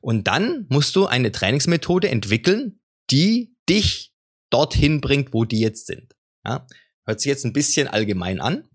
Und 0.00 0.26
dann 0.26 0.66
musst 0.68 0.96
du 0.96 1.06
eine 1.06 1.32
Trainingsmethode 1.32 2.08
entwickeln, 2.08 2.80
die 3.10 3.56
dich 3.68 4.12
dorthin 4.50 5.00
bringt, 5.00 5.32
wo 5.32 5.44
die 5.44 5.60
jetzt 5.60 5.86
sind. 5.86 6.14
Ja? 6.44 6.66
Hört 7.06 7.20
sich 7.20 7.28
jetzt 7.28 7.44
ein 7.44 7.52
bisschen 7.52 7.88
allgemein 7.88 8.40
an. 8.40 8.68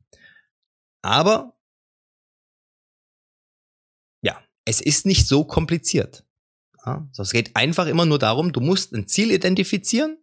Aber 1.02 1.58
ja, 4.22 4.42
es 4.66 4.82
ist 4.82 5.06
nicht 5.06 5.28
so 5.28 5.44
kompliziert. 5.44 6.26
Ja, 6.86 7.08
es 7.18 7.32
geht 7.32 7.56
einfach 7.56 7.88
immer 7.88 8.06
nur 8.06 8.20
darum, 8.20 8.52
du 8.54 8.62
musst 8.62 8.94
ein 8.94 9.08
Ziel 9.08 9.32
identifizieren. 9.32 10.18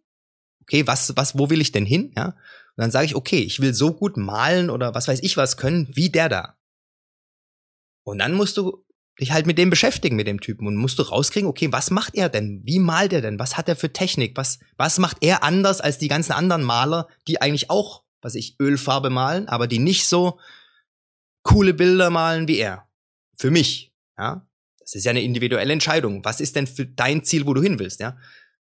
Okay, 0.63 0.85
was, 0.85 1.15
was, 1.15 1.37
wo 1.37 1.49
will 1.49 1.61
ich 1.61 1.71
denn 1.71 1.85
hin? 1.85 2.13
Ja, 2.15 2.25
und 2.25 2.35
dann 2.77 2.91
sage 2.91 3.05
ich, 3.05 3.15
okay, 3.15 3.39
ich 3.39 3.59
will 3.59 3.73
so 3.73 3.93
gut 3.93 4.17
malen 4.17 4.69
oder 4.69 4.93
was 4.93 5.07
weiß 5.07 5.21
ich 5.23 5.37
was 5.37 5.57
können, 5.57 5.87
wie 5.95 6.09
der 6.09 6.29
da. 6.29 6.56
Und 8.07 8.19
dann 8.19 8.35
musst 8.35 8.55
du 8.55 8.85
dich 9.19 9.33
halt 9.33 9.47
mit 9.47 9.57
dem 9.57 9.69
beschäftigen, 9.69 10.15
mit 10.15 10.27
dem 10.27 10.39
Typen 10.39 10.65
und 10.65 10.77
musst 10.77 10.97
du 10.97 11.03
rauskriegen, 11.03 11.49
okay, 11.49 11.73
was 11.73 11.91
macht 11.91 12.15
er 12.15 12.29
denn? 12.29 12.61
Wie 12.63 12.79
malt 12.79 13.11
er 13.11 13.19
denn? 13.19 13.37
Was 13.37 13.57
hat 13.57 13.67
er 13.67 13.75
für 13.75 13.91
Technik? 13.91 14.37
Was, 14.37 14.59
was 14.77 14.97
macht 14.97 15.17
er 15.19 15.43
anders 15.43 15.81
als 15.81 15.97
die 15.97 16.07
ganzen 16.07 16.31
anderen 16.31 16.63
Maler, 16.63 17.09
die 17.27 17.41
eigentlich 17.41 17.69
auch, 17.69 18.05
was 18.21 18.35
ich, 18.35 18.55
Ölfarbe 18.61 19.09
malen, 19.09 19.49
aber 19.49 19.67
die 19.67 19.79
nicht 19.79 20.07
so 20.07 20.39
coole 21.43 21.73
Bilder 21.73 22.09
malen 22.09 22.47
wie 22.47 22.59
er? 22.59 22.87
Für 23.35 23.51
mich, 23.51 23.93
ja. 24.17 24.47
Das 24.79 24.95
ist 24.95 25.03
ja 25.03 25.09
eine 25.09 25.21
individuelle 25.21 25.73
Entscheidung. 25.73 26.23
Was 26.23 26.39
ist 26.39 26.55
denn 26.55 26.65
für 26.65 26.85
dein 26.85 27.25
Ziel, 27.25 27.45
wo 27.45 27.53
du 27.53 27.61
hin 27.61 27.77
willst, 27.77 27.99
ja? 27.99 28.17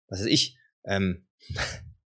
Was 0.08 0.22
ist 0.22 0.26
ich? 0.26 0.58
Ähm, 0.84 1.24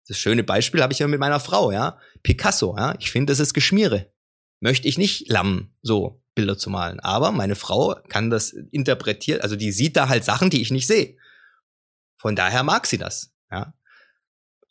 das 0.09 0.19
schöne 0.19 0.45
Beispiel 0.45 0.83
habe 0.83 0.93
ich 0.93 0.99
ja 0.99 1.09
mit 1.09 1.21
meiner 1.21 1.41
Frau, 1.41 1.73
ja. 1.73 1.99
Picasso, 2.23 2.77
ja. 2.77 2.97
Ich 2.99 3.11
finde, 3.11 3.31
das 3.31 3.41
ist 3.41 3.55
Geschmiere. 3.55 4.13
Möchte 4.61 4.89
ich 4.89 4.99
nicht 4.99 5.31
lammen, 5.31 5.73
so. 5.81 6.20
Bilder 6.35 6.59
zu 6.59 6.71
malen. 6.71 7.01
Aber 7.01 7.33
meine 7.33 7.57
Frau 7.57 7.97
kann 8.09 8.31
das 8.31 8.53
interpretieren, 8.53 9.41
also 9.41 9.57
die 9.57 9.73
sieht 9.73 9.97
da 9.97 10.09
halt 10.09 10.25
Sachen, 10.25 10.51
die 10.51 10.63
ich 10.63 10.71
nicht 10.71 10.87
sehe. 10.87 11.17
Von 12.19 12.37
daher 12.37 12.63
mag 12.63 12.87
sie 12.87 12.99
das, 12.99 13.33
ja. 13.51 13.75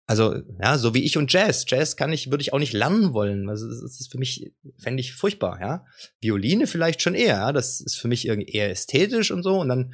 Also, 0.09 0.41
ja, 0.59 0.79
so 0.79 0.95
wie 0.95 1.03
ich 1.03 1.17
und 1.17 1.31
Jazz. 1.31 1.65
Jazz 1.67 1.95
kann 1.95 2.11
ich, 2.11 2.31
würde 2.31 2.41
ich 2.41 2.51
auch 2.51 2.57
nicht 2.57 2.73
lernen 2.73 3.13
wollen. 3.13 3.47
Also, 3.47 3.69
das 3.69 3.99
ist 3.99 4.11
für 4.11 4.17
mich, 4.17 4.51
fände 4.79 5.01
ich 5.01 5.13
furchtbar, 5.13 5.61
ja. 5.61 5.85
Violine 6.19 6.65
vielleicht 6.65 7.03
schon 7.03 7.13
eher, 7.13 7.35
ja. 7.35 7.51
Das 7.51 7.79
ist 7.79 7.95
für 7.95 8.07
mich 8.07 8.25
irgendwie 8.25 8.51
eher 8.51 8.71
ästhetisch 8.71 9.29
und 9.29 9.43
so. 9.43 9.59
Und 9.59 9.69
dann 9.69 9.93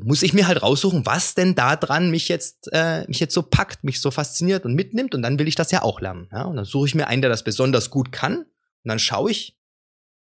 muss 0.00 0.22
ich 0.22 0.32
mir 0.32 0.48
halt 0.48 0.62
raussuchen, 0.62 1.04
was 1.04 1.34
denn 1.34 1.54
da 1.54 1.76
dran 1.76 2.10
mich 2.10 2.28
jetzt, 2.28 2.70
äh, 2.72 3.06
mich 3.06 3.20
jetzt 3.20 3.34
so 3.34 3.42
packt, 3.42 3.84
mich 3.84 4.00
so 4.00 4.10
fasziniert 4.10 4.64
und 4.64 4.72
mitnimmt. 4.72 5.14
Und 5.14 5.20
dann 5.20 5.38
will 5.38 5.46
ich 5.46 5.56
das 5.56 5.70
ja 5.70 5.82
auch 5.82 6.00
lernen, 6.00 6.30
ja. 6.32 6.44
Und 6.44 6.56
dann 6.56 6.64
suche 6.64 6.88
ich 6.88 6.94
mir 6.94 7.06
einen, 7.06 7.20
der 7.20 7.30
das 7.30 7.44
besonders 7.44 7.90
gut 7.90 8.12
kann. 8.12 8.38
Und 8.38 8.48
dann 8.88 8.98
schaue 8.98 9.30
ich, 9.30 9.55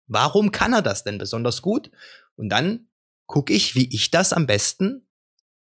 Warum 0.08 0.52
kann 0.52 0.74
er 0.74 0.82
das 0.82 1.04
denn 1.04 1.18
besonders 1.18 1.62
gut? 1.62 1.92
Und 2.36 2.50
dann 2.50 2.88
gucke 3.26 3.54
ich, 3.54 3.76
wie 3.76 3.94
ich 3.94 4.10
das 4.10 4.34
am 4.34 4.48
besten 4.48 5.08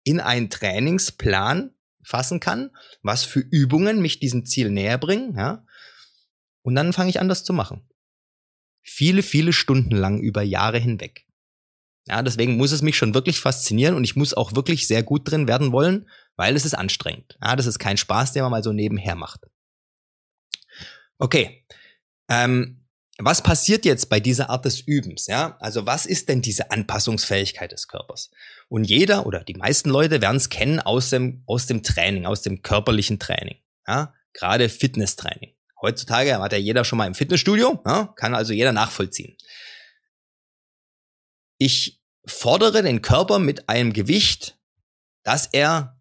in 0.04 0.20
einen 0.20 0.50
Trainingsplan 0.50 1.74
fassen 2.02 2.40
kann, 2.40 2.70
was 3.02 3.24
für 3.24 3.40
Übungen 3.40 4.00
mich 4.00 4.20
diesem 4.20 4.46
Ziel 4.46 4.70
näher 4.70 4.98
bringen, 4.98 5.36
ja. 5.36 5.64
Und 6.62 6.74
dann 6.74 6.92
fange 6.92 7.10
ich 7.10 7.20
an, 7.20 7.28
das 7.28 7.44
zu 7.44 7.52
machen. 7.52 7.88
Viele, 8.82 9.22
viele 9.22 9.52
Stunden 9.52 9.94
lang 9.94 10.20
über 10.20 10.42
Jahre 10.42 10.78
hinweg. 10.78 11.26
Ja, 12.06 12.22
deswegen 12.22 12.56
muss 12.56 12.72
es 12.72 12.80
mich 12.80 12.96
schon 12.96 13.12
wirklich 13.12 13.40
faszinieren 13.40 13.94
und 13.94 14.04
ich 14.04 14.16
muss 14.16 14.32
auch 14.32 14.54
wirklich 14.54 14.88
sehr 14.88 15.02
gut 15.02 15.30
drin 15.30 15.46
werden 15.46 15.72
wollen, 15.72 16.08
weil 16.36 16.56
es 16.56 16.64
ist 16.64 16.74
anstrengend. 16.74 17.38
Ja, 17.42 17.54
das 17.54 17.66
ist 17.66 17.78
kein 17.78 17.98
Spaß, 17.98 18.32
den 18.32 18.42
man 18.42 18.50
mal 18.50 18.62
so 18.62 18.72
nebenher 18.72 19.14
macht. 19.14 19.46
Okay. 21.18 21.66
Ähm, 22.30 22.77
was 23.20 23.42
passiert 23.42 23.84
jetzt 23.84 24.08
bei 24.08 24.20
dieser 24.20 24.48
Art 24.48 24.64
des 24.64 24.80
Übens? 24.80 25.26
Ja, 25.26 25.56
also 25.58 25.86
was 25.86 26.06
ist 26.06 26.28
denn 26.28 26.40
diese 26.40 26.70
Anpassungsfähigkeit 26.70 27.72
des 27.72 27.88
Körpers? 27.88 28.30
Und 28.68 28.84
jeder 28.84 29.26
oder 29.26 29.42
die 29.42 29.54
meisten 29.54 29.90
Leute 29.90 30.20
werden 30.20 30.36
es 30.36 30.50
kennen 30.50 30.78
aus 30.78 31.10
dem, 31.10 31.42
aus 31.46 31.66
dem 31.66 31.82
Training, 31.82 32.26
aus 32.26 32.42
dem 32.42 32.62
körperlichen 32.62 33.18
Training. 33.18 33.56
Ja, 33.86 34.14
gerade 34.32 34.68
Fitnesstraining. 34.68 35.54
Heutzutage 35.80 36.38
hat 36.38 36.52
ja 36.52 36.58
jeder 36.58 36.84
schon 36.84 36.98
mal 36.98 37.06
im 37.06 37.14
Fitnessstudio, 37.14 37.82
ja, 37.84 38.12
kann 38.16 38.34
also 38.34 38.52
jeder 38.52 38.72
nachvollziehen. 38.72 39.36
Ich 41.58 42.00
fordere 42.24 42.82
den 42.82 43.02
Körper 43.02 43.38
mit 43.40 43.68
einem 43.68 43.92
Gewicht, 43.92 44.58
das 45.24 45.46
er 45.46 46.00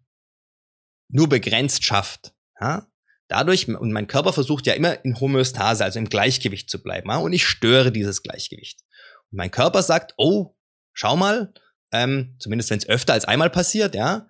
nur 1.08 1.28
begrenzt 1.28 1.84
schafft. 1.84 2.34
Ja? 2.60 2.86
Dadurch, 3.28 3.68
und 3.68 3.92
mein 3.92 4.06
Körper 4.06 4.32
versucht 4.32 4.66
ja 4.66 4.72
immer 4.72 5.04
in 5.04 5.20
Homöostase, 5.20 5.84
also 5.84 5.98
im 5.98 6.08
Gleichgewicht 6.08 6.70
zu 6.70 6.82
bleiben, 6.82 7.10
und 7.10 7.32
ich 7.32 7.46
störe 7.46 7.92
dieses 7.92 8.22
Gleichgewicht. 8.22 8.80
Und 9.30 9.36
mein 9.36 9.50
Körper 9.50 9.82
sagt, 9.82 10.14
oh, 10.16 10.56
schau 10.94 11.16
mal, 11.16 11.52
ähm, 11.92 12.36
zumindest 12.38 12.70
wenn 12.70 12.78
es 12.78 12.88
öfter 12.88 13.12
als 13.12 13.26
einmal 13.26 13.50
passiert, 13.50 13.94
ja, 13.94 14.28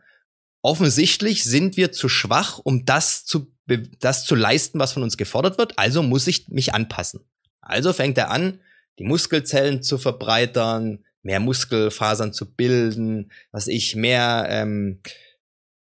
offensichtlich 0.63 1.45
sind 1.45 1.77
wir 1.77 1.93
zu 1.93 2.09
schwach, 2.09 2.59
um 2.59 2.85
das 2.85 3.25
zu, 3.25 3.53
das 4.01 4.25
zu 4.25 4.35
leisten, 4.35 4.79
was 4.79 4.93
von 4.93 5.03
uns 5.03 5.17
gefordert 5.17 5.59
wird, 5.59 5.79
also 5.79 6.03
muss 6.03 6.27
ich 6.27 6.49
mich 6.49 6.75
anpassen. 6.75 7.21
Also 7.61 7.93
fängt 7.93 8.19
er 8.19 8.31
an, 8.31 8.61
die 8.99 9.05
Muskelzellen 9.05 9.83
zu 9.83 9.99
verbreitern, 9.99 11.05
mehr 11.23 11.41
Muskelfasern 11.41 12.33
zu 12.33 12.53
bilden, 12.53 13.31
was 13.53 13.69
ich 13.69 13.95
mehr 13.95 14.47
ähm, 14.49 15.01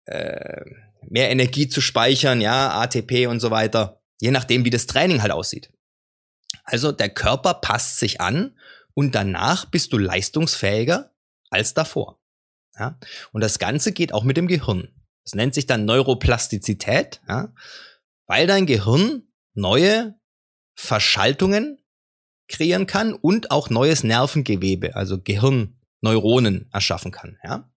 äh, 0.06 0.64
mehr 1.08 1.30
Energie 1.30 1.68
zu 1.68 1.80
speichern, 1.80 2.40
ja, 2.40 2.80
ATP 2.80 3.26
und 3.26 3.40
so 3.40 3.50
weiter, 3.50 4.00
je 4.20 4.30
nachdem, 4.30 4.64
wie 4.64 4.70
das 4.70 4.86
Training 4.86 5.22
halt 5.22 5.32
aussieht. 5.32 5.70
Also 6.64 6.92
der 6.92 7.08
Körper 7.10 7.54
passt 7.54 7.98
sich 7.98 8.20
an 8.20 8.56
und 8.94 9.14
danach 9.14 9.66
bist 9.66 9.92
du 9.92 9.98
leistungsfähiger 9.98 11.14
als 11.50 11.74
davor. 11.74 12.20
Ja? 12.78 12.98
Und 13.32 13.40
das 13.42 13.58
Ganze 13.58 13.92
geht 13.92 14.12
auch 14.12 14.24
mit 14.24 14.36
dem 14.36 14.48
Gehirn. 14.48 14.88
Das 15.24 15.34
nennt 15.34 15.54
sich 15.54 15.66
dann 15.66 15.84
Neuroplastizität, 15.84 17.20
ja? 17.28 17.52
weil 18.26 18.46
dein 18.46 18.66
Gehirn 18.66 19.22
neue 19.54 20.18
Verschaltungen 20.74 21.82
kreieren 22.48 22.86
kann 22.86 23.12
und 23.12 23.50
auch 23.50 23.70
neues 23.70 24.04
Nervengewebe, 24.04 24.94
also 24.94 25.20
Gehirnneuronen 25.20 26.68
erschaffen 26.72 27.10
kann. 27.10 27.38
Ja? 27.42 27.70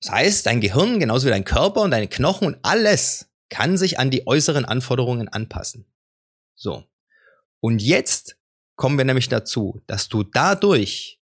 Das 0.00 0.12
heißt, 0.12 0.46
dein 0.46 0.60
Gehirn, 0.60 1.00
genauso 1.00 1.26
wie 1.26 1.30
dein 1.30 1.44
Körper 1.44 1.82
und 1.82 1.90
deine 1.90 2.08
Knochen 2.08 2.46
und 2.46 2.58
alles 2.62 3.28
kann 3.48 3.76
sich 3.76 3.98
an 3.98 4.10
die 4.10 4.26
äußeren 4.26 4.64
Anforderungen 4.64 5.28
anpassen. 5.28 5.86
So. 6.54 6.84
Und 7.60 7.82
jetzt 7.82 8.36
kommen 8.76 8.98
wir 8.98 9.04
nämlich 9.04 9.28
dazu, 9.28 9.82
dass 9.86 10.08
du 10.08 10.22
dadurch 10.22 11.20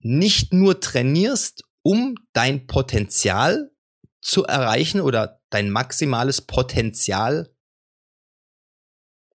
nicht 0.00 0.52
nur 0.52 0.80
trainierst, 0.80 1.64
um 1.82 2.16
dein 2.32 2.66
Potenzial 2.66 3.70
zu 4.20 4.44
erreichen 4.44 5.00
oder 5.00 5.40
dein 5.50 5.70
maximales 5.70 6.40
Potenzial 6.42 7.54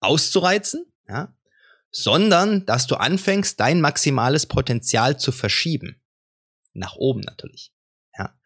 auszureizen, 0.00 0.87
ja, 1.09 1.35
sondern 1.90 2.64
dass 2.66 2.87
du 2.87 2.96
anfängst, 2.96 3.61
dein 3.61 3.80
maximales 3.80 4.46
Potenzial 4.46 5.18
zu 5.18 5.33
verschieben. 5.33 5.99
Nach 6.72 6.96
oben 6.96 7.20
natürlich. 7.20 7.72
Ja. 8.16 8.38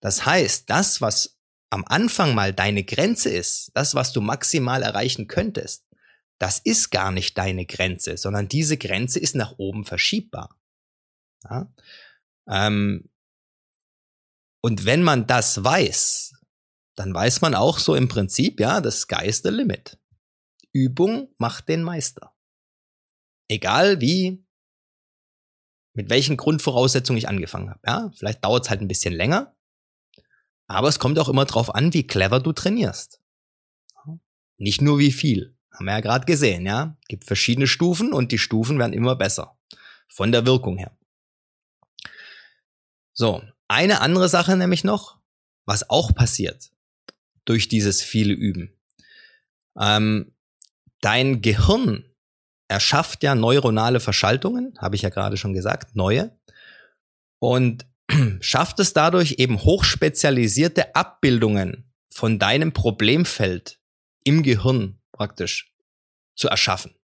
Das 0.00 0.26
heißt, 0.26 0.68
das, 0.68 1.00
was 1.00 1.38
am 1.70 1.84
Anfang 1.86 2.34
mal 2.34 2.52
deine 2.52 2.84
Grenze 2.84 3.30
ist, 3.30 3.70
das, 3.74 3.94
was 3.94 4.12
du 4.12 4.20
maximal 4.20 4.82
erreichen 4.82 5.26
könntest, 5.26 5.86
das 6.38 6.58
ist 6.58 6.90
gar 6.90 7.12
nicht 7.12 7.38
deine 7.38 7.66
Grenze, 7.66 8.16
sondern 8.16 8.48
diese 8.48 8.76
Grenze 8.76 9.20
ist 9.20 9.34
nach 9.36 9.54
oben 9.58 9.84
verschiebbar. 9.84 10.58
Ja? 11.44 11.72
Ähm, 12.48 13.08
und 14.60 14.84
wenn 14.84 15.02
man 15.02 15.26
das 15.26 15.62
weiß, 15.62 16.34
dann 16.96 17.14
weiß 17.14 17.40
man 17.40 17.54
auch 17.54 17.78
so 17.78 17.94
im 17.94 18.08
Prinzip, 18.08 18.60
ja, 18.60 18.80
das 18.80 19.00
Sky 19.00 19.26
is 19.26 19.42
the 19.42 19.48
limit. 19.48 19.98
Übung 20.72 21.34
macht 21.38 21.68
den 21.68 21.82
Meister. 21.82 22.34
Egal 23.48 24.00
wie 24.00 24.44
mit 25.94 26.10
welchen 26.10 26.36
Grundvoraussetzungen 26.36 27.18
ich 27.18 27.28
angefangen 27.28 27.70
habe. 27.70 27.80
Ja, 27.86 28.10
vielleicht 28.16 28.44
dauert 28.44 28.64
es 28.64 28.70
halt 28.70 28.80
ein 28.80 28.88
bisschen 28.88 29.14
länger, 29.14 29.54
aber 30.66 30.88
es 30.88 30.98
kommt 30.98 31.18
auch 31.18 31.28
immer 31.28 31.44
drauf 31.44 31.74
an, 31.74 31.92
wie 31.92 32.06
clever 32.06 32.40
du 32.40 32.52
trainierst. 32.52 33.20
Nicht 34.56 34.80
nur 34.80 34.98
wie 34.98 35.12
viel. 35.12 35.56
Haben 35.72 35.86
wir 35.86 35.92
ja 35.92 36.00
gerade 36.00 36.24
gesehen, 36.24 36.66
ja. 36.66 36.96
Gibt 37.08 37.24
verschiedene 37.24 37.66
Stufen 37.66 38.12
und 38.12 38.32
die 38.32 38.38
Stufen 38.38 38.78
werden 38.78 38.92
immer 38.92 39.16
besser. 39.16 39.58
Von 40.08 40.30
der 40.30 40.46
Wirkung 40.46 40.78
her. 40.78 40.96
So, 43.12 43.42
eine 43.68 44.00
andere 44.00 44.28
Sache 44.28 44.56
nämlich 44.56 44.84
noch, 44.84 45.18
was 45.64 45.90
auch 45.90 46.14
passiert 46.14 46.70
durch 47.44 47.68
dieses 47.68 48.02
viele 48.02 48.34
Üben. 48.34 48.78
Ähm, 49.78 50.34
dein 51.00 51.42
Gehirn 51.42 52.04
er 52.72 52.80
schafft 52.80 53.22
ja 53.22 53.34
neuronale 53.34 54.00
Verschaltungen, 54.00 54.72
habe 54.78 54.96
ich 54.96 55.02
ja 55.02 55.10
gerade 55.10 55.36
schon 55.36 55.52
gesagt, 55.52 55.94
neue. 55.94 56.34
Und 57.38 57.86
schafft 58.40 58.80
es 58.80 58.94
dadurch 58.94 59.32
eben 59.32 59.62
hochspezialisierte 59.62 60.94
Abbildungen 60.94 61.92
von 62.08 62.38
deinem 62.38 62.72
Problemfeld 62.72 63.78
im 64.24 64.42
Gehirn 64.42 64.98
praktisch 65.12 65.74
zu 66.34 66.48
erschaffen. 66.48 66.94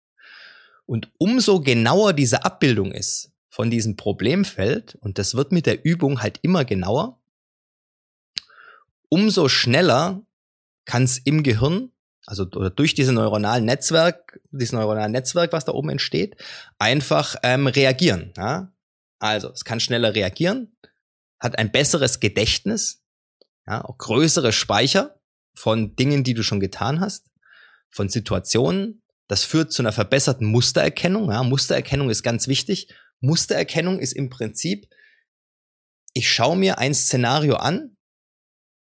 Und 0.86 1.10
umso 1.18 1.60
genauer 1.60 2.14
diese 2.14 2.46
Abbildung 2.46 2.90
ist 2.92 3.30
von 3.50 3.70
diesem 3.70 3.96
Problemfeld, 3.96 4.94
und 5.02 5.18
das 5.18 5.34
wird 5.34 5.52
mit 5.52 5.66
der 5.66 5.84
Übung 5.84 6.22
halt 6.22 6.38
immer 6.40 6.64
genauer, 6.64 7.20
umso 9.10 9.50
schneller 9.50 10.22
kann 10.86 11.02
es 11.02 11.18
im 11.18 11.42
Gehirn 11.42 11.92
also 12.28 12.44
oder 12.44 12.68
durch 12.68 12.92
diese 12.92 13.12
neuronalen 13.12 13.64
Netzwerk, 13.64 14.38
dieses 14.50 14.72
neuronale 14.72 15.10
Netzwerk, 15.10 15.52
was 15.52 15.64
da 15.64 15.72
oben 15.72 15.88
entsteht, 15.88 16.36
einfach 16.78 17.36
ähm, 17.42 17.66
reagieren. 17.66 18.34
Ja? 18.36 18.70
Also 19.18 19.50
es 19.50 19.64
kann 19.64 19.80
schneller 19.80 20.14
reagieren, 20.14 20.76
hat 21.40 21.58
ein 21.58 21.72
besseres 21.72 22.20
Gedächtnis, 22.20 23.02
ja, 23.66 23.82
auch 23.82 23.96
größere 23.96 24.52
Speicher 24.52 25.18
von 25.54 25.96
Dingen, 25.96 26.22
die 26.22 26.34
du 26.34 26.42
schon 26.42 26.60
getan 26.60 27.00
hast, 27.00 27.30
von 27.88 28.10
Situationen. 28.10 29.02
Das 29.26 29.44
führt 29.44 29.72
zu 29.72 29.82
einer 29.82 29.92
verbesserten 29.92 30.46
Mustererkennung. 30.46 31.30
Ja, 31.30 31.42
Mustererkennung 31.42 32.10
ist 32.10 32.22
ganz 32.22 32.46
wichtig. 32.46 32.94
Mustererkennung 33.20 34.00
ist 34.00 34.12
im 34.12 34.28
Prinzip, 34.28 34.86
ich 36.12 36.30
schaue 36.30 36.56
mir 36.56 36.78
ein 36.78 36.94
Szenario 36.94 37.56
an 37.56 37.96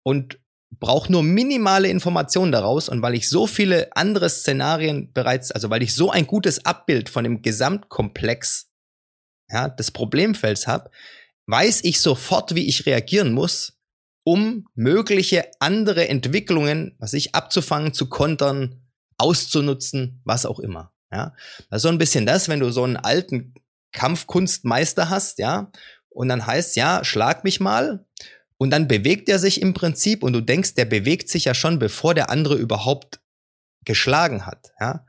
und 0.02 0.39
brauche 0.78 1.10
nur 1.10 1.22
minimale 1.22 1.88
Informationen 1.88 2.52
daraus 2.52 2.88
und 2.88 3.02
weil 3.02 3.14
ich 3.14 3.28
so 3.28 3.46
viele 3.46 3.94
andere 3.96 4.30
Szenarien 4.30 5.12
bereits, 5.12 5.50
also 5.50 5.68
weil 5.70 5.82
ich 5.82 5.94
so 5.94 6.10
ein 6.10 6.26
gutes 6.26 6.64
Abbild 6.64 7.08
von 7.08 7.24
dem 7.24 7.42
Gesamtkomplex 7.42 8.70
ja, 9.50 9.68
des 9.68 9.90
Problemfelds 9.90 10.66
habe, 10.66 10.90
weiß 11.46 11.82
ich 11.84 12.00
sofort, 12.00 12.54
wie 12.54 12.68
ich 12.68 12.86
reagieren 12.86 13.32
muss, 13.32 13.78
um 14.24 14.68
mögliche 14.74 15.50
andere 15.58 16.08
Entwicklungen, 16.08 16.94
was 16.98 17.14
ich 17.14 17.34
abzufangen, 17.34 17.92
zu 17.92 18.08
kontern, 18.08 18.80
auszunutzen, 19.18 20.22
was 20.24 20.46
auch 20.46 20.60
immer. 20.60 20.92
Ja, 21.12 21.34
das 21.68 21.78
ist 21.78 21.82
so 21.82 21.88
ein 21.88 21.98
bisschen 21.98 22.26
das, 22.26 22.48
wenn 22.48 22.60
du 22.60 22.70
so 22.70 22.84
einen 22.84 22.96
alten 22.96 23.54
Kampfkunstmeister 23.92 25.10
hast, 25.10 25.38
ja, 25.40 25.72
und 26.08 26.28
dann 26.28 26.46
heißt, 26.46 26.76
ja, 26.76 27.04
schlag 27.04 27.44
mich 27.44 27.60
mal. 27.60 28.06
Und 28.60 28.68
dann 28.68 28.88
bewegt 28.88 29.30
er 29.30 29.38
sich 29.38 29.62
im 29.62 29.72
Prinzip 29.72 30.22
und 30.22 30.34
du 30.34 30.42
denkst, 30.42 30.74
der 30.74 30.84
bewegt 30.84 31.30
sich 31.30 31.46
ja 31.46 31.54
schon, 31.54 31.78
bevor 31.78 32.12
der 32.12 32.28
andere 32.28 32.56
überhaupt 32.56 33.20
geschlagen 33.86 34.44
hat, 34.44 34.72
ja. 34.78 35.06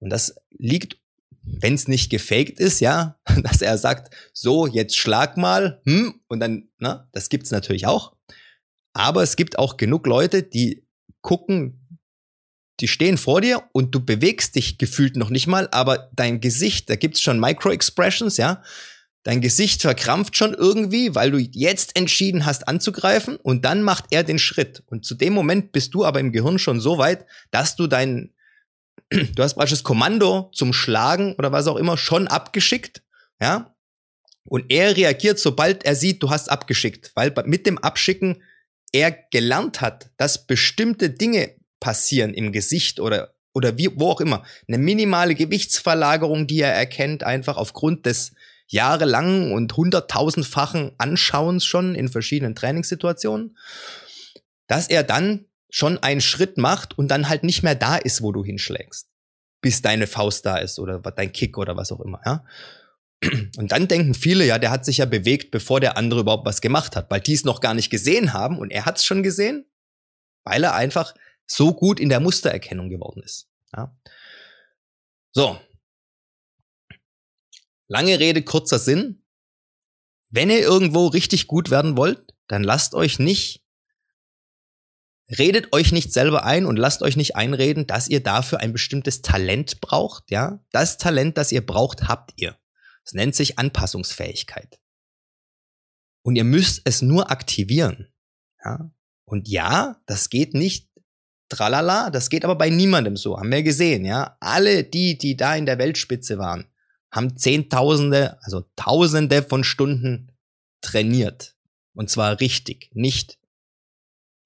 Und 0.00 0.10
das 0.10 0.34
liegt, 0.50 0.98
wenn 1.42 1.72
es 1.72 1.88
nicht 1.88 2.10
gefaked 2.10 2.60
ist, 2.60 2.80
ja, 2.80 3.18
dass 3.42 3.62
er 3.62 3.78
sagt, 3.78 4.14
so, 4.34 4.66
jetzt 4.66 4.98
schlag 4.98 5.38
mal, 5.38 5.80
hm, 5.86 6.20
und 6.28 6.40
dann, 6.40 6.68
na, 6.78 7.08
das 7.12 7.30
gibt's 7.30 7.50
natürlich 7.50 7.86
auch. 7.86 8.14
Aber 8.92 9.22
es 9.22 9.36
gibt 9.36 9.58
auch 9.58 9.78
genug 9.78 10.06
Leute, 10.06 10.42
die 10.42 10.86
gucken, 11.22 11.98
die 12.80 12.88
stehen 12.88 13.16
vor 13.16 13.40
dir 13.40 13.62
und 13.72 13.94
du 13.94 14.04
bewegst 14.04 14.54
dich 14.54 14.76
gefühlt 14.76 15.16
noch 15.16 15.30
nicht 15.30 15.46
mal, 15.46 15.66
aber 15.70 16.10
dein 16.14 16.40
Gesicht, 16.42 16.90
da 16.90 16.96
gibt's 16.96 17.22
schon 17.22 17.40
Micro-Expressions, 17.40 18.36
ja. 18.36 18.62
Dein 19.24 19.40
Gesicht 19.40 19.82
verkrampft 19.82 20.36
schon 20.36 20.52
irgendwie, 20.52 21.14
weil 21.14 21.30
du 21.30 21.38
jetzt 21.38 21.96
entschieden 21.96 22.44
hast 22.44 22.66
anzugreifen 22.66 23.36
und 23.36 23.64
dann 23.64 23.82
macht 23.82 24.06
er 24.10 24.24
den 24.24 24.40
Schritt. 24.40 24.82
Und 24.86 25.04
zu 25.04 25.14
dem 25.14 25.32
Moment 25.32 25.70
bist 25.70 25.94
du 25.94 26.04
aber 26.04 26.18
im 26.18 26.32
Gehirn 26.32 26.58
schon 26.58 26.80
so 26.80 26.98
weit, 26.98 27.24
dass 27.52 27.76
du 27.76 27.86
dein, 27.86 28.34
du 29.10 29.42
hast 29.42 29.54
praktisch 29.54 29.78
das 29.78 29.84
Kommando 29.84 30.50
zum 30.52 30.72
Schlagen 30.72 31.34
oder 31.36 31.52
was 31.52 31.68
auch 31.68 31.76
immer 31.76 31.96
schon 31.96 32.26
abgeschickt, 32.26 33.02
ja. 33.40 33.74
Und 34.44 34.72
er 34.72 34.96
reagiert, 34.96 35.38
sobald 35.38 35.84
er 35.84 35.94
sieht, 35.94 36.20
du 36.20 36.30
hast 36.30 36.50
abgeschickt, 36.50 37.12
weil 37.14 37.32
mit 37.46 37.64
dem 37.64 37.78
Abschicken 37.78 38.42
er 38.90 39.12
gelernt 39.12 39.80
hat, 39.80 40.10
dass 40.16 40.48
bestimmte 40.48 41.10
Dinge 41.10 41.54
passieren 41.78 42.34
im 42.34 42.50
Gesicht 42.50 42.98
oder, 42.98 43.34
oder 43.54 43.78
wie, 43.78 43.88
wo 43.94 44.10
auch 44.10 44.20
immer. 44.20 44.44
Eine 44.66 44.78
minimale 44.78 45.36
Gewichtsverlagerung, 45.36 46.48
die 46.48 46.60
er 46.60 46.72
erkennt, 46.72 47.22
einfach 47.22 47.56
aufgrund 47.56 48.04
des 48.04 48.32
jahrelangen 48.72 49.52
und 49.52 49.76
hunderttausendfachen 49.76 50.92
Anschauens 50.98 51.64
schon 51.64 51.94
in 51.94 52.08
verschiedenen 52.08 52.54
Trainingssituationen, 52.54 53.56
dass 54.66 54.88
er 54.88 55.02
dann 55.02 55.46
schon 55.70 55.98
einen 55.98 56.20
Schritt 56.20 56.58
macht 56.58 56.98
und 56.98 57.08
dann 57.08 57.28
halt 57.28 57.44
nicht 57.44 57.62
mehr 57.62 57.74
da 57.74 57.96
ist, 57.96 58.22
wo 58.22 58.32
du 58.32 58.44
hinschlägst, 58.44 59.08
bis 59.60 59.82
deine 59.82 60.06
Faust 60.06 60.46
da 60.46 60.56
ist 60.56 60.78
oder 60.78 60.98
dein 61.00 61.32
Kick 61.32 61.58
oder 61.58 61.76
was 61.76 61.92
auch 61.92 62.00
immer, 62.00 62.20
ja. 62.24 62.44
Und 63.56 63.70
dann 63.70 63.86
denken 63.86 64.14
viele, 64.14 64.44
ja, 64.44 64.58
der 64.58 64.72
hat 64.72 64.84
sich 64.84 64.98
ja 64.98 65.04
bewegt, 65.04 65.52
bevor 65.52 65.78
der 65.78 65.96
andere 65.96 66.20
überhaupt 66.20 66.44
was 66.44 66.60
gemacht 66.60 66.96
hat, 66.96 67.10
weil 67.10 67.20
die 67.20 67.34
es 67.34 67.44
noch 67.44 67.60
gar 67.60 67.72
nicht 67.74 67.88
gesehen 67.88 68.32
haben 68.32 68.58
und 68.58 68.70
er 68.70 68.84
hat 68.84 68.98
es 68.98 69.04
schon 69.04 69.22
gesehen, 69.22 69.64
weil 70.44 70.64
er 70.64 70.74
einfach 70.74 71.14
so 71.46 71.72
gut 71.72 72.00
in 72.00 72.08
der 72.08 72.20
Mustererkennung 72.20 72.88
geworden 72.88 73.22
ist. 73.22 73.48
Ja. 73.76 73.96
So. 75.32 75.58
Lange 77.92 78.18
Rede, 78.18 78.42
kurzer 78.42 78.78
Sinn. 78.78 79.22
Wenn 80.30 80.48
ihr 80.48 80.60
irgendwo 80.60 81.08
richtig 81.08 81.46
gut 81.46 81.68
werden 81.68 81.94
wollt, 81.94 82.32
dann 82.48 82.62
lasst 82.64 82.94
euch 82.94 83.18
nicht, 83.18 83.62
redet 85.28 85.74
euch 85.74 85.92
nicht 85.92 86.10
selber 86.10 86.46
ein 86.46 86.64
und 86.64 86.78
lasst 86.78 87.02
euch 87.02 87.18
nicht 87.18 87.36
einreden, 87.36 87.86
dass 87.86 88.08
ihr 88.08 88.22
dafür 88.22 88.60
ein 88.60 88.72
bestimmtes 88.72 89.20
Talent 89.20 89.82
braucht, 89.82 90.30
ja. 90.30 90.64
Das 90.70 90.96
Talent, 90.96 91.36
das 91.36 91.52
ihr 91.52 91.66
braucht, 91.66 92.08
habt 92.08 92.32
ihr. 92.36 92.56
Es 93.04 93.12
nennt 93.12 93.34
sich 93.34 93.58
Anpassungsfähigkeit. 93.58 94.80
Und 96.22 96.36
ihr 96.36 96.44
müsst 96.44 96.80
es 96.86 97.02
nur 97.02 97.30
aktivieren, 97.30 98.10
ja. 98.64 98.90
Und 99.26 99.48
ja, 99.48 100.00
das 100.06 100.30
geht 100.30 100.54
nicht 100.54 100.88
tralala. 101.50 102.08
Das 102.08 102.30
geht 102.30 102.46
aber 102.46 102.56
bei 102.56 102.70
niemandem 102.70 103.18
so, 103.18 103.38
haben 103.38 103.52
wir 103.52 103.62
gesehen, 103.62 104.06
ja. 104.06 104.38
Alle 104.40 104.82
die, 104.82 105.18
die 105.18 105.36
da 105.36 105.54
in 105.56 105.66
der 105.66 105.76
Weltspitze 105.76 106.38
waren, 106.38 106.71
haben 107.12 107.36
Zehntausende, 107.36 108.42
also 108.42 108.64
Tausende 108.74 109.42
von 109.42 109.62
Stunden 109.62 110.32
trainiert. 110.80 111.54
Und 111.94 112.10
zwar 112.10 112.40
richtig, 112.40 112.90
nicht 112.94 113.38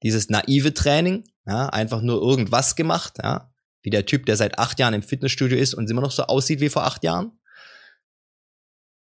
dieses 0.02 0.29
naive 0.29 0.74
Training, 0.74 1.24
ja, 1.46 1.68
einfach 1.68 2.02
nur 2.02 2.20
irgendwas 2.20 2.76
gemacht, 2.76 3.18
ja, 3.22 3.52
wie 3.83 3.90
der 3.90 4.05
Typ, 4.05 4.26
der 4.26 4.37
seit 4.37 4.59
acht 4.59 4.81
Jahren 4.81 4.94
im 4.94 5.02
Fitnessstudio 5.02 5.57
ist 5.57 5.74
und 5.74 5.88
immer 5.88 6.00
noch 6.02 6.11
so 6.11 6.24
aussieht 6.24 6.61
wie 6.61 6.68
vor 6.68 6.85
acht 6.85 7.05
Jahren, 7.05 7.38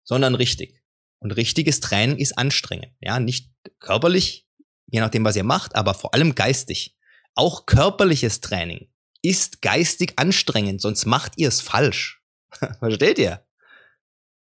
sondern 0.05 0.37
richtig. 0.37 0.81
Und 1.19 1.33
richtiges 1.33 1.81
Training 1.81 2.17
ist 2.17 2.39
anstrengend, 2.39 2.93
ja, 3.01 3.19
nicht 3.19 3.51
körperlich, 3.81 4.49
je 4.87 5.01
nachdem, 5.01 5.25
was 5.25 5.35
ihr 5.35 5.45
macht, 5.45 5.75
aber 5.75 5.95
vor 5.95 6.15
allem 6.15 6.37
geistig. 6.37 6.97
Auch 7.35 7.67
körperliches 7.67 8.41
Training 8.41 8.89
ist 9.21 9.63
geistig 9.63 10.13
anstrengend, 10.17 10.81
sonst 10.81 11.07
macht 11.07 11.33
ihr 11.37 11.49
es 11.49 11.61
falsch. 11.61 12.23
Versteht 12.79 13.19
ihr? 13.19 13.45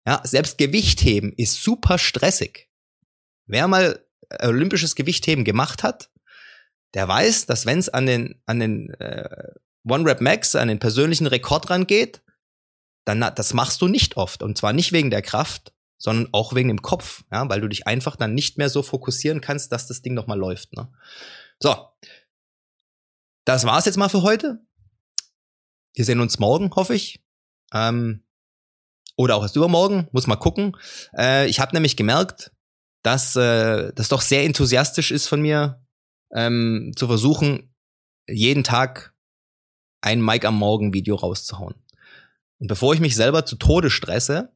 Ja, 0.06 0.20
selbst 0.24 0.58
Gewichtheben 0.58 1.32
ist 1.32 1.62
super 1.62 1.98
stressig. 1.98 2.70
Wer 3.46 3.68
mal 3.68 4.06
olympisches 4.40 4.94
Gewichtheben 4.94 5.44
gemacht 5.44 5.82
hat, 5.82 6.10
der 6.94 7.08
weiß, 7.08 7.46
dass 7.46 7.66
wenn 7.66 7.78
es 7.78 7.88
an 7.88 8.06
den 8.06 8.40
an 8.46 8.60
den 8.60 8.90
äh, 8.94 9.52
One 9.88 10.08
Rep 10.08 10.20
Max, 10.20 10.54
an 10.54 10.68
den 10.68 10.78
persönlichen 10.78 11.26
Rekord 11.26 11.70
rangeht, 11.70 12.22
dann 13.04 13.20
das 13.20 13.54
machst 13.54 13.82
du 13.82 13.88
nicht 13.88 14.16
oft 14.16 14.42
und 14.42 14.58
zwar 14.58 14.72
nicht 14.72 14.92
wegen 14.92 15.10
der 15.10 15.22
Kraft, 15.22 15.72
sondern 15.98 16.32
auch 16.32 16.54
wegen 16.54 16.68
dem 16.68 16.82
Kopf, 16.82 17.24
ja, 17.30 17.48
weil 17.48 17.60
du 17.60 17.68
dich 17.68 17.86
einfach 17.86 18.16
dann 18.16 18.34
nicht 18.34 18.58
mehr 18.58 18.68
so 18.68 18.82
fokussieren 18.82 19.40
kannst, 19.40 19.72
dass 19.72 19.86
das 19.86 20.02
Ding 20.02 20.14
noch 20.14 20.26
mal 20.26 20.38
läuft. 20.38 20.72
Ne? 20.74 20.92
So, 21.60 21.74
das 23.44 23.64
war's 23.64 23.86
jetzt 23.86 23.96
mal 23.96 24.08
für 24.08 24.22
heute. 24.22 24.60
Wir 25.94 26.04
sehen 26.04 26.20
uns 26.20 26.38
morgen, 26.38 26.74
hoffe 26.74 26.94
ich. 26.94 27.24
Ähm, 27.72 28.25
oder 29.16 29.36
auch 29.36 29.42
erst 29.42 29.56
übermorgen, 29.56 30.08
muss 30.12 30.26
mal 30.26 30.36
gucken. 30.36 30.76
Äh, 31.16 31.48
ich 31.48 31.60
habe 31.60 31.74
nämlich 31.74 31.96
gemerkt, 31.96 32.52
dass 33.02 33.36
äh, 33.36 33.92
das 33.94 34.08
doch 34.08 34.20
sehr 34.20 34.44
enthusiastisch 34.44 35.10
ist 35.10 35.26
von 35.26 35.40
mir, 35.40 35.82
ähm, 36.32 36.92
zu 36.96 37.06
versuchen, 37.06 37.74
jeden 38.28 38.64
Tag 38.64 39.14
ein 40.00 40.20
Mike 40.20 40.46
am 40.46 40.58
Morgen 40.58 40.92
Video 40.92 41.16
rauszuhauen. 41.16 41.74
Und 42.58 42.68
bevor 42.68 42.94
ich 42.94 43.00
mich 43.00 43.14
selber 43.14 43.46
zu 43.46 43.56
Tode 43.56 43.90
stresse, 43.90 44.52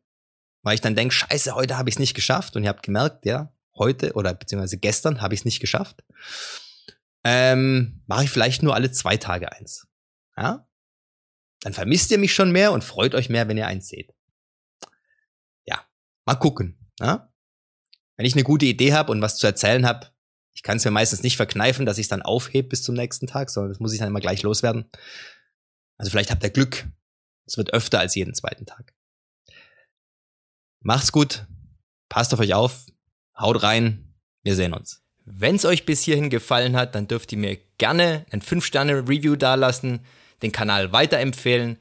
weil 0.62 0.74
ich 0.74 0.80
dann 0.80 0.96
denke, 0.96 1.14
scheiße, 1.14 1.54
heute 1.54 1.78
habe 1.78 1.88
ich 1.88 1.96
es 1.96 1.98
nicht 1.98 2.14
geschafft 2.14 2.56
und 2.56 2.64
ihr 2.64 2.68
habt 2.68 2.82
gemerkt, 2.82 3.24
ja, 3.24 3.52
heute 3.76 4.12
oder 4.12 4.34
beziehungsweise 4.34 4.78
gestern 4.78 5.20
habe 5.20 5.34
ich 5.34 5.40
es 5.40 5.44
nicht 5.44 5.60
geschafft, 5.60 6.04
ähm, 7.24 8.02
mache 8.06 8.24
ich 8.24 8.30
vielleicht 8.30 8.62
nur 8.62 8.74
alle 8.74 8.90
zwei 8.90 9.16
Tage 9.16 9.52
eins. 9.52 9.86
Ja? 10.36 10.66
Dann 11.60 11.72
vermisst 11.72 12.10
ihr 12.10 12.18
mich 12.18 12.34
schon 12.34 12.52
mehr 12.52 12.72
und 12.72 12.84
freut 12.84 13.14
euch 13.14 13.28
mehr, 13.28 13.48
wenn 13.48 13.56
ihr 13.56 13.66
eins 13.66 13.88
seht. 13.88 14.12
Mal 16.30 16.36
gucken. 16.36 16.78
Ja? 17.00 17.28
Wenn 18.16 18.24
ich 18.24 18.34
eine 18.34 18.44
gute 18.44 18.64
Idee 18.64 18.92
habe 18.92 19.10
und 19.10 19.20
was 19.20 19.36
zu 19.36 19.48
erzählen 19.48 19.84
habe, 19.84 20.12
ich 20.54 20.62
kann 20.62 20.76
es 20.76 20.84
mir 20.84 20.92
meistens 20.92 21.24
nicht 21.24 21.36
verkneifen, 21.36 21.86
dass 21.86 21.98
ich 21.98 22.04
es 22.04 22.08
dann 22.08 22.22
aufhebe 22.22 22.68
bis 22.68 22.84
zum 22.84 22.94
nächsten 22.94 23.26
Tag, 23.26 23.50
sondern 23.50 23.72
das 23.72 23.80
muss 23.80 23.92
ich 23.92 23.98
dann 23.98 24.06
immer 24.06 24.20
gleich 24.20 24.44
loswerden. 24.44 24.88
Also 25.96 26.12
vielleicht 26.12 26.30
habt 26.30 26.44
ihr 26.44 26.50
Glück. 26.50 26.88
Es 27.46 27.56
wird 27.56 27.72
öfter 27.72 27.98
als 27.98 28.14
jeden 28.14 28.32
zweiten 28.32 28.64
Tag. 28.64 28.94
Macht's 30.78 31.10
gut. 31.10 31.48
Passt 32.08 32.32
auf 32.32 32.38
euch 32.38 32.54
auf. 32.54 32.86
Haut 33.36 33.64
rein. 33.64 34.14
Wir 34.44 34.54
sehen 34.54 34.72
uns. 34.72 35.02
Wenn 35.24 35.56
es 35.56 35.64
euch 35.64 35.84
bis 35.84 36.02
hierhin 36.02 36.30
gefallen 36.30 36.76
hat, 36.76 36.94
dann 36.94 37.08
dürft 37.08 37.32
ihr 37.32 37.38
mir 37.38 37.58
gerne 37.78 38.24
ein 38.30 38.40
5-Sterne-Review 38.40 39.34
dalassen, 39.34 40.06
den 40.42 40.52
Kanal 40.52 40.92
weiterempfehlen. 40.92 41.80